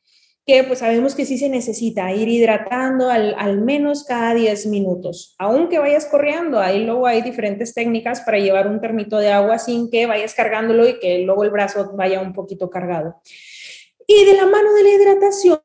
que 0.46 0.64
pues 0.64 0.80
sabemos 0.80 1.16
que 1.16 1.26
sí 1.26 1.38
se 1.38 1.50
necesita 1.50 2.12
ir 2.14 2.28
hidratando 2.28 3.10
al, 3.10 3.34
al, 3.38 3.62
menos 3.62 4.04
cada 4.04 4.36
10 4.36 4.68
minutos. 4.68 5.36
Aunque 5.40 5.80
vayas 5.80 6.06
corriendo, 6.06 6.60
ahí 6.60 6.86
luego 6.86 7.08
hay 7.08 7.24
diferentes 7.24 7.74
técnicas 7.74 8.22
para 8.22 8.38
llevar 8.38 8.68
un 8.68 8.80
termito 8.80 9.18
de 9.18 9.32
agua 9.32 9.58
sin 9.58 9.90
que 9.90 10.06
vayas 10.06 10.36
cargándolo 10.36 10.88
y 10.88 11.00
que 11.00 11.20
luego 11.20 11.44
el 11.44 11.50
brazo 11.50 11.94
vaya 11.96 12.22
un 12.22 12.34
poquito 12.34 12.70
cargado. 12.70 13.16
Y 14.06 14.24
de 14.24 14.36
la 14.36 14.46
mano 14.46 14.72
de 14.74 14.84
la 14.84 14.90
hidratación, 14.90 15.60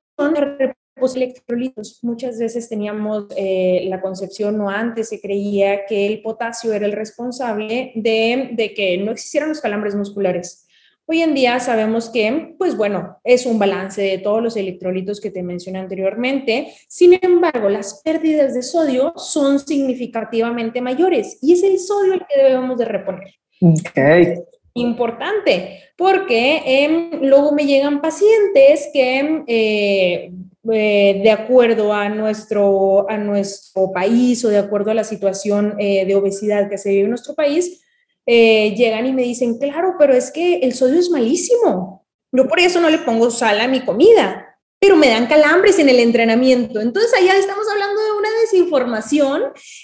los 0.97 1.17
electrolitos. 1.17 1.99
Muchas 2.03 2.39
veces 2.39 2.69
teníamos 2.69 3.27
eh, 3.37 3.87
la 3.89 4.01
concepción 4.01 4.61
o 4.61 4.71
antes 4.71 5.09
se 5.09 5.21
creía 5.21 5.87
que 5.87 6.07
el 6.07 6.23
potasio 6.23 6.73
era 6.73 6.87
el 6.87 6.93
responsable 6.93 7.93
de, 7.97 8.51
de 8.53 8.75
que 8.75 8.99
no 8.99 9.13
existieran 9.13 9.49
los 9.51 9.61
calambres 9.61 9.95
musculares. 9.95 10.67
Hoy 11.13 11.23
en 11.23 11.35
día 11.35 11.59
sabemos 11.59 12.09
que, 12.09 12.55
pues 12.57 12.77
bueno, 12.77 13.19
es 13.25 13.45
un 13.45 13.59
balance 13.59 14.01
de 14.01 14.19
todos 14.19 14.41
los 14.41 14.57
electrolitos 14.57 15.21
que 15.21 15.33
te 15.33 15.43
mencioné 15.43 15.81
anteriormente. 15.81 16.73
Sin 16.87 17.19
embargo, 17.21 17.69
las 17.69 18.01
pérdidas 18.05 18.55
de 18.55 18.63
sodio 18.63 19.13
son 19.17 19.59
significativamente 19.59 20.81
mayores 20.81 21.37
y 21.43 21.55
es 21.55 21.65
el 21.65 21.81
sodio 21.81 22.15
el 22.15 22.21
que 22.21 22.41
debemos 22.41 22.79
de 22.79 22.85
reponer. 22.85 23.35
Okay. 23.61 24.35
Importante, 24.75 25.81
porque 25.97 26.63
eh, 26.65 27.19
luego 27.23 27.51
me 27.51 27.67
llegan 27.67 28.01
pacientes 28.01 28.89
que 28.93 29.43
eh, 29.49 30.33
eh, 30.73 31.21
de 31.25 31.31
acuerdo 31.33 31.93
a 31.93 32.09
nuestro, 32.09 33.11
a 33.11 33.17
nuestro 33.17 33.91
país 33.91 34.45
o 34.45 34.49
de 34.49 34.59
acuerdo 34.59 34.93
a 34.93 34.95
la 34.95 35.03
situación 35.03 35.75
eh, 35.81 36.05
de 36.07 36.15
obesidad 36.15 36.71
que 36.71 36.79
se 36.79 36.91
vive 36.91 37.03
en 37.03 37.11
nuestro 37.11 37.35
país, 37.35 37.83
eh, 38.27 38.75
llegan 38.77 39.07
y 39.07 39.13
me 39.13 39.23
dicen, 39.23 39.59
claro, 39.59 39.97
pero 39.99 40.15
es 40.15 40.31
que 40.31 40.59
el 40.59 40.75
sodio 40.75 41.01
es 41.01 41.11
malísimo. 41.11 42.07
Yo 42.33 42.47
por 42.47 42.61
eso 42.61 42.81
no 42.81 42.91
le 42.91 42.99
pongo 42.99 43.31
sal 43.31 43.61
a 43.61 43.69
mi 43.69 43.85
comida, 43.85 44.59
pero 44.79 44.97
me 44.97 45.09
dan 45.09 45.27
calambres 45.27 45.79
en 45.79 45.89
el 45.89 45.99
entrenamiento. 45.99 46.81
Entonces 46.81 47.13
allá 47.15 47.37
estamos 47.37 47.67
hablando 47.71 48.01
de 48.01 48.13
una 48.13 48.29
desinformación 48.43 49.43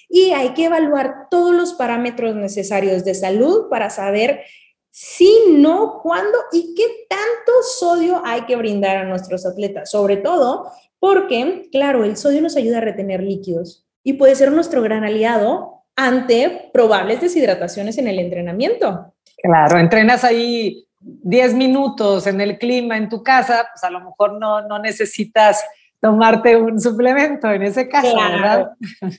y 0.08 0.30
hay 0.30 0.54
que 0.54 0.66
evaluar 0.66 1.28
todos 1.30 1.54
los 1.54 1.74
parámetros 1.74 2.36
necesarios 2.36 3.04
de 3.04 3.14
salud 3.14 3.68
para 3.68 3.90
saber 3.90 4.42
si, 4.90 5.30
no, 5.50 6.00
cuándo 6.02 6.38
y 6.52 6.74
qué 6.74 7.06
tanto 7.08 7.52
sodio 7.78 8.22
hay 8.24 8.42
que 8.42 8.56
brindar 8.56 8.96
a 8.96 9.04
nuestros 9.04 9.44
atletas, 9.44 9.90
sobre 9.90 10.16
todo 10.16 10.70
porque, 10.98 11.68
claro, 11.70 12.04
el 12.04 12.16
sodio 12.16 12.40
nos 12.40 12.56
ayuda 12.56 12.78
a 12.78 12.82
retener 12.82 13.22
líquidos 13.22 13.86
y 14.02 14.14
puede 14.14 14.34
ser 14.34 14.52
nuestro 14.52 14.80
gran 14.80 15.04
aliado 15.04 15.75
ante 15.96 16.70
probables 16.72 17.20
deshidrataciones 17.20 17.98
en 17.98 18.08
el 18.08 18.18
entrenamiento. 18.18 19.14
Claro, 19.42 19.78
entrenas 19.78 20.24
ahí 20.24 20.86
10 21.00 21.54
minutos 21.54 22.26
en 22.26 22.40
el 22.40 22.58
clima 22.58 22.96
en 22.96 23.08
tu 23.08 23.22
casa, 23.22 23.66
pues 23.72 23.82
a 23.84 23.90
lo 23.90 24.00
mejor 24.00 24.38
no, 24.38 24.66
no 24.66 24.78
necesitas 24.78 25.64
tomarte 26.00 26.56
un 26.56 26.80
suplemento 26.80 27.50
en 27.50 27.62
ese 27.62 27.88
caso, 27.88 28.12
claro, 28.12 28.34
¿verdad? 28.34 28.70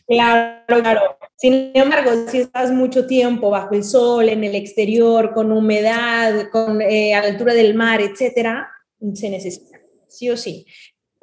Claro, 0.07 0.81
claro. 0.83 1.01
Sin 1.35 1.71
embargo, 1.73 2.11
si 2.27 2.39
estás 2.39 2.71
mucho 2.71 3.07
tiempo 3.07 3.49
bajo 3.49 3.73
el 3.73 3.83
sol, 3.83 4.29
en 4.29 4.43
el 4.43 4.55
exterior, 4.55 5.33
con 5.33 5.51
humedad, 5.51 6.49
con 6.51 6.81
eh, 6.81 7.15
altura 7.15 7.53
del 7.53 7.73
mar, 7.75 8.01
etcétera, 8.01 8.69
se 9.13 9.29
necesita, 9.29 9.79
sí 10.07 10.29
o 10.29 10.37
sí. 10.37 10.65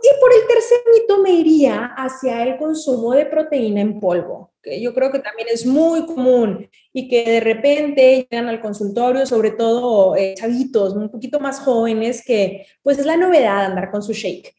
Y 0.02 0.20
por 0.20 0.33
el 0.33 0.46
tercer 0.46 0.78
mito 0.92 1.18
me 1.18 1.30
iría 1.30 1.94
hacia 1.96 2.42
el 2.42 2.59
consumo 2.59 3.12
de 3.12 3.26
proteína 3.26 3.80
en 3.80 4.00
polvo, 4.00 4.52
que 4.62 4.80
yo 4.80 4.92
creo 4.92 5.11
que 5.11 5.20
también 5.20 5.48
es 5.50 5.64
muy 5.64 6.04
común 6.07 6.68
y 6.92 7.09
que 7.09 7.24
de 7.24 7.40
repente 7.40 8.26
llegan 8.30 8.48
al 8.48 8.61
consultorio, 8.61 9.24
sobre 9.24 9.52
todo 9.52 10.14
eh, 10.16 10.35
chavitos, 10.37 10.94
un 10.94 11.11
poquito 11.11 11.40
más 11.40 11.61
jóvenes, 11.61 12.22
que 12.24 12.66
pues 12.83 12.98
es 12.98 13.07
la 13.07 13.16
novedad 13.16 13.64
andar 13.64 13.90
con 13.90 14.02
su 14.02 14.12
shake. 14.12 14.54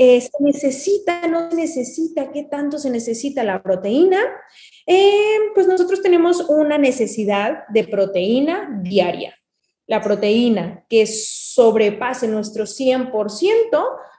Eh, 0.00 0.20
¿Se 0.20 0.30
necesita, 0.38 1.26
no 1.26 1.50
se 1.50 1.56
necesita? 1.56 2.30
¿Qué 2.30 2.44
tanto 2.44 2.78
se 2.78 2.88
necesita 2.88 3.42
la 3.42 3.60
proteína? 3.62 4.20
Eh, 4.86 5.38
pues 5.54 5.66
nosotros 5.66 6.02
tenemos 6.02 6.40
una 6.48 6.78
necesidad 6.78 7.66
de 7.68 7.82
proteína 7.82 8.80
diaria. 8.80 9.34
La 9.88 10.00
proteína 10.00 10.84
que 10.88 11.04
sobrepase 11.04 12.28
nuestro 12.28 12.64
100%, 12.64 13.10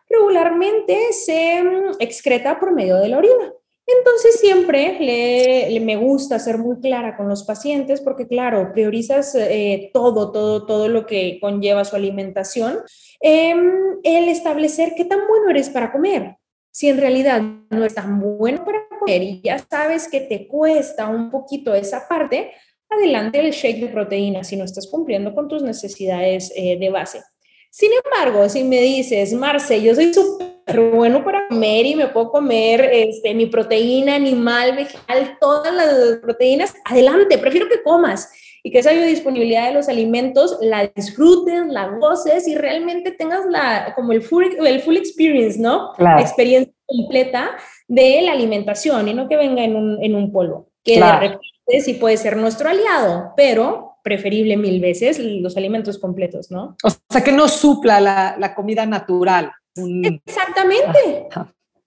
regularmente 0.09 1.13
se 1.13 1.63
mm, 1.63 1.95
excreta 1.99 2.59
por 2.59 2.73
medio 2.73 2.97
de 2.97 3.09
la 3.09 3.17
orina. 3.17 3.53
Entonces 3.97 4.39
siempre 4.39 4.97
le, 4.99 5.79
me 5.79 5.95
gusta 5.95 6.37
ser 6.37 6.59
muy 6.59 6.79
clara 6.79 7.17
con 7.17 7.27
los 7.27 7.43
pacientes 7.43 8.01
porque 8.01 8.27
claro, 8.27 8.71
priorizas 8.71 9.33
eh, 9.33 9.89
todo, 9.93 10.31
todo, 10.31 10.65
todo 10.65 10.87
lo 10.89 11.07
que 11.07 11.39
conlleva 11.41 11.85
su 11.85 11.95
alimentación. 11.95 12.79
Em, 13.19 13.97
el 14.03 14.29
establecer 14.29 14.93
qué 14.95 15.05
tan 15.05 15.27
bueno 15.27 15.49
eres 15.49 15.69
para 15.69 15.91
comer. 15.91 16.35
Si 16.71 16.87
en 16.87 16.99
realidad 16.99 17.41
no 17.41 17.83
es 17.83 17.95
tan 17.95 18.19
bueno 18.19 18.63
para 18.63 18.87
comer 18.87 19.23
y 19.23 19.41
ya 19.41 19.57
sabes 19.57 20.07
que 20.07 20.21
te 20.21 20.47
cuesta 20.47 21.07
un 21.07 21.31
poquito 21.31 21.73
esa 21.73 22.07
parte, 22.07 22.51
adelante 22.89 23.39
el 23.39 23.51
shake 23.51 23.81
de 23.81 23.87
proteína 23.87 24.43
si 24.43 24.55
no 24.55 24.65
estás 24.65 24.87
cumpliendo 24.87 25.33
con 25.33 25.47
tus 25.47 25.63
necesidades 25.63 26.53
eh, 26.55 26.77
de 26.79 26.89
base. 26.91 27.21
Sin 27.69 27.91
embargo, 28.03 28.49
si 28.49 28.63
me 28.63 28.81
dices, 28.81 29.33
Marce, 29.33 29.81
yo 29.81 29.93
soy 29.93 30.13
súper 30.13 30.91
bueno 30.91 31.23
para 31.23 31.47
comer 31.47 31.85
y 31.85 31.95
me 31.95 32.07
puedo 32.07 32.31
comer 32.31 32.89
este, 32.91 33.33
mi 33.33 33.45
proteína 33.45 34.15
animal, 34.15 34.75
vegetal, 34.75 35.37
todas 35.39 35.73
las 35.73 36.17
proteínas, 36.21 36.73
adelante, 36.85 37.37
prefiero 37.37 37.67
que 37.69 37.83
comas 37.83 38.31
y 38.63 38.71
que 38.71 38.79
esa 38.79 38.91
biodisponibilidad 38.91 39.67
de 39.67 39.73
los 39.73 39.87
alimentos 39.87 40.57
la 40.61 40.87
disfrutes, 40.87 41.67
la 41.67 41.87
goces 41.87 42.47
y 42.47 42.55
realmente 42.55 43.11
tengas 43.11 43.45
la, 43.45 43.93
como 43.95 44.11
el 44.11 44.21
full, 44.21 44.45
el 44.65 44.81
full 44.81 44.97
experience, 44.97 45.59
¿no? 45.59 45.91
La 45.97 46.19
experiencia 46.19 46.73
completa 46.85 47.51
de 47.87 48.21
la 48.23 48.33
alimentación 48.33 49.07
y 49.07 49.13
no 49.13 49.29
que 49.29 49.37
venga 49.37 49.63
en 49.63 49.75
un, 49.75 50.03
en 50.03 50.15
un 50.15 50.31
polvo, 50.31 50.69
que 50.83 50.99
de 50.99 51.11
repente 51.11 51.81
sí 51.81 51.93
puede 51.93 52.17
ser 52.17 52.35
nuestro 52.35 52.69
aliado, 52.69 53.33
pero 53.37 53.88
preferible 54.03 54.57
mil 54.57 54.79
veces 54.79 55.19
los 55.19 55.57
alimentos 55.57 55.97
completos, 55.97 56.51
¿no? 56.51 56.75
O 56.83 56.89
sea, 57.09 57.23
que 57.23 57.31
no 57.31 57.47
supla 57.47 57.99
la, 57.99 58.35
la 58.39 58.55
comida 58.55 58.85
natural. 58.85 59.51
Exactamente. 59.75 61.27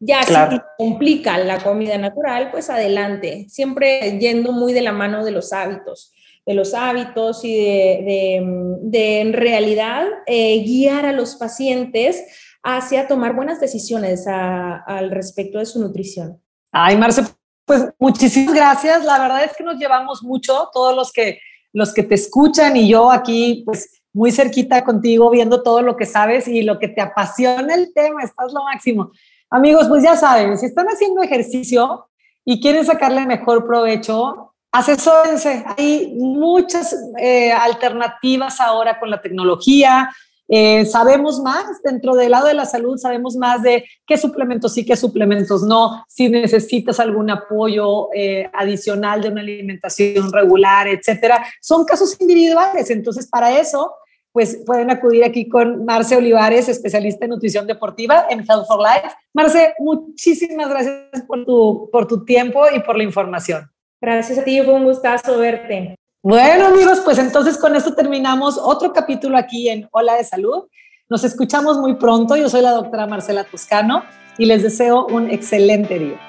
Ya 0.01 0.23
si 0.25 0.35
si 0.35 0.61
complica 0.79 1.39
la 1.39 1.59
comida 1.63 1.97
natural, 1.97 2.51
pues 2.51 2.71
adelante, 2.71 3.47
siempre 3.49 4.19
yendo 4.19 4.51
muy 4.53 4.73
de 4.73 4.83
la 4.83 4.93
mano 4.93 5.25
de 5.25 5.31
los 5.31 5.53
hábitos, 5.53 6.13
de 6.45 6.55
los 6.55 6.75
hábitos 6.75 7.45
y 7.45 7.55
de, 7.55 8.03
de, 8.05 8.43
de 8.83 9.21
en 9.21 9.33
realidad 9.33 10.07
eh, 10.27 10.61
guiar 10.65 11.07
a 11.07 11.13
los 11.13 11.37
pacientes 11.37 12.25
hacia 12.65 13.07
tomar 13.07 13.37
buenas 13.37 13.61
decisiones 13.61 14.27
a, 14.27 14.79
al 14.79 15.11
respecto 15.11 15.59
de 15.59 15.67
su 15.67 15.81
nutrición. 15.81 16.41
Ay, 16.73 16.97
Marce, 16.97 17.23
pues 17.65 17.87
muchísimas 17.99 18.55
gracias. 18.55 19.05
La 19.05 19.21
verdad 19.21 19.45
es 19.45 19.57
que 19.57 19.63
nos 19.63 19.77
llevamos 19.77 20.23
mucho, 20.23 20.69
todos 20.73 20.97
los 20.97 21.13
que 21.13 21.39
los 21.73 21.95
que 21.95 22.03
te 22.03 22.15
escuchan 22.15 22.77
y 22.77 22.89
yo 22.89 23.11
aquí, 23.11 23.63
pues 23.65 24.03
muy 24.13 24.31
cerquita 24.31 24.85
contigo, 24.85 25.31
viendo 25.31 25.63
todo 25.63 25.83
lo 25.83 25.97
que 25.97 26.07
sabes 26.07 26.47
y 26.47 26.63
lo 26.63 26.79
que 26.79 26.89
te 26.89 27.01
apasiona 27.01 27.75
el 27.75 27.93
tema, 27.95 28.23
estás 28.23 28.53
lo 28.53 28.63
máximo. 28.65 29.11
Amigos, 29.51 29.89
pues 29.89 30.03
ya 30.03 30.17
saben, 30.17 30.59
si 30.59 30.67
están 30.67 30.87
haciendo 30.87 31.23
ejercicio 31.23 32.09
y 32.45 32.61
quieren 32.61 32.85
sacarle 32.85 33.27
mejor 33.27 33.67
provecho, 33.67 34.55
asesórense. 34.71 35.65
Hay 35.77 36.15
muchas 36.17 36.97
eh, 37.19 37.53
alternativas 37.53 38.61
ahora 38.61 38.99
con 38.99 39.11
la 39.11 39.21
tecnología, 39.21 40.11
eh, 40.55 40.85
sabemos 40.85 41.41
más 41.41 41.81
dentro 41.83 42.15
del 42.15 42.33
lado 42.33 42.47
de 42.47 42.53
la 42.53 42.67
salud, 42.67 42.99
sabemos 42.99 43.37
más 43.37 43.63
de 43.63 43.87
qué 44.07 44.19
suplementos 44.19 44.75
sí, 44.75 44.85
qué 44.85 44.97
suplementos 44.97 45.63
no, 45.63 46.05
si 46.07 46.29
necesitas 46.29 47.01
algún 47.01 47.31
apoyo 47.31 48.11
eh, 48.15 48.51
adicional 48.53 49.23
de 49.23 49.31
una 49.31 49.41
alimentación 49.41 50.31
regular, 50.31 50.89
etcétera. 50.89 51.43
Son 51.63 51.87
casos 51.87 52.21
individuales, 52.21 52.91
entonces 52.91 53.27
para 53.27 53.59
eso 53.59 53.95
pues 54.31 54.63
pueden 54.67 54.91
acudir 54.91 55.25
aquí 55.25 55.49
con 55.49 55.87
Marce 55.87 56.17
Olivares, 56.17 56.69
especialista 56.69 57.25
en 57.25 57.31
nutrición 57.31 57.67
deportiva 57.67 58.27
en 58.29 58.41
Health 58.41 58.67
for 58.67 58.79
Life. 58.79 59.15
Marce, 59.33 59.73
muchísimas 59.79 60.69
gracias 60.69 61.23
por 61.27 61.47
tu, 61.47 61.89
por 61.91 62.07
tu 62.07 62.27
tiempo 62.27 62.65
y 62.77 62.81
por 62.81 62.99
la 62.99 63.05
información. 63.05 63.71
Gracias 64.03 64.39
a 64.39 64.45
ti, 64.45 64.61
fue 64.61 64.75
un 64.75 64.85
gustazo 64.85 65.39
verte. 65.39 65.97
Bueno, 66.25 66.67
amigos, 66.67 67.01
pues 67.05 67.19
entonces 67.19 67.59
con 67.59 67.75
esto 67.75 67.95
terminamos 67.95 68.57
otro 68.57 68.93
capítulo 68.93 69.37
aquí 69.37 69.69
en 69.69 69.89
Hola 69.91 70.15
de 70.15 70.23
Salud. 70.23 70.69
Nos 71.09 71.25
escuchamos 71.25 71.79
muy 71.79 71.97
pronto. 71.97 72.37
Yo 72.37 72.49
soy 72.49 72.63
la 72.63 72.71
doctora 72.71 73.09
Marcela 73.09 73.43
Toscano 73.43 74.05
y 74.39 74.47
les 74.47 74.63
deseo 74.63 75.05
un 75.07 75.33
excelente 75.33 75.99
día. 75.99 76.21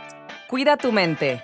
Cuida 0.49 0.77
tu 0.77 0.91
mente 0.91 1.43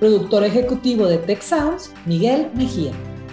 Productor 0.00 0.42
ejecutivo 0.42 1.06
de 1.06 1.18
Tech 1.18 1.40
Sounds, 1.40 1.92
Miguel 2.04 2.50
Mejía. 2.54 2.92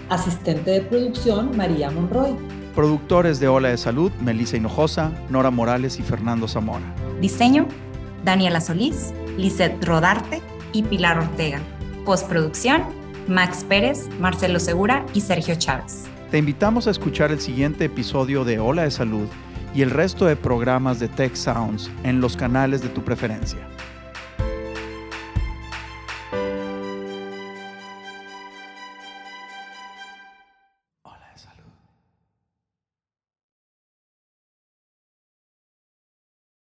Asistente 0.10 0.70
de 0.72 0.82
producción, 0.82 1.58
María 1.58 1.90
Monroy. 1.90 2.36
Productores 2.76 3.40
de 3.40 3.48
Ola 3.48 3.70
de 3.70 3.78
Salud, 3.78 4.12
Melissa 4.22 4.58
Hinojosa, 4.58 5.12
Nora 5.30 5.50
Morales 5.50 6.00
y 6.00 6.04
Fernando 6.04 6.48
Zamora. 6.48 6.86
Diseño, 7.20 7.68
Daniela 8.24 8.62
Solís, 8.62 9.12
Lizeth 9.38 9.84
Rodarte 9.84 10.40
y 10.72 10.84
Pilar 10.84 11.18
Ortega. 11.18 11.60
Postproducción, 12.06 12.84
Max 13.28 13.66
Pérez, 13.68 14.08
Marcelo 14.20 14.60
Segura 14.60 15.04
y 15.16 15.22
Sergio 15.22 15.56
Chávez. 15.56 16.04
Te 16.30 16.38
invitamos 16.38 16.86
a 16.88 16.92
escuchar 16.92 17.32
el 17.32 17.42
siguiente 17.42 17.86
episodio 17.86 18.46
de 18.46 18.60
Ola 18.60 18.84
de 18.84 18.92
Salud 18.92 19.28
y 19.74 19.82
el 19.82 19.90
resto 19.90 20.26
de 20.26 20.36
programas 20.36 21.00
de 21.00 21.08
Tech 21.08 21.34
Sounds 21.36 21.90
en 22.04 22.22
los 22.22 22.38
canales 22.38 22.82
de 22.82 22.90
tu 22.90 23.02
preferencia. 23.02 23.60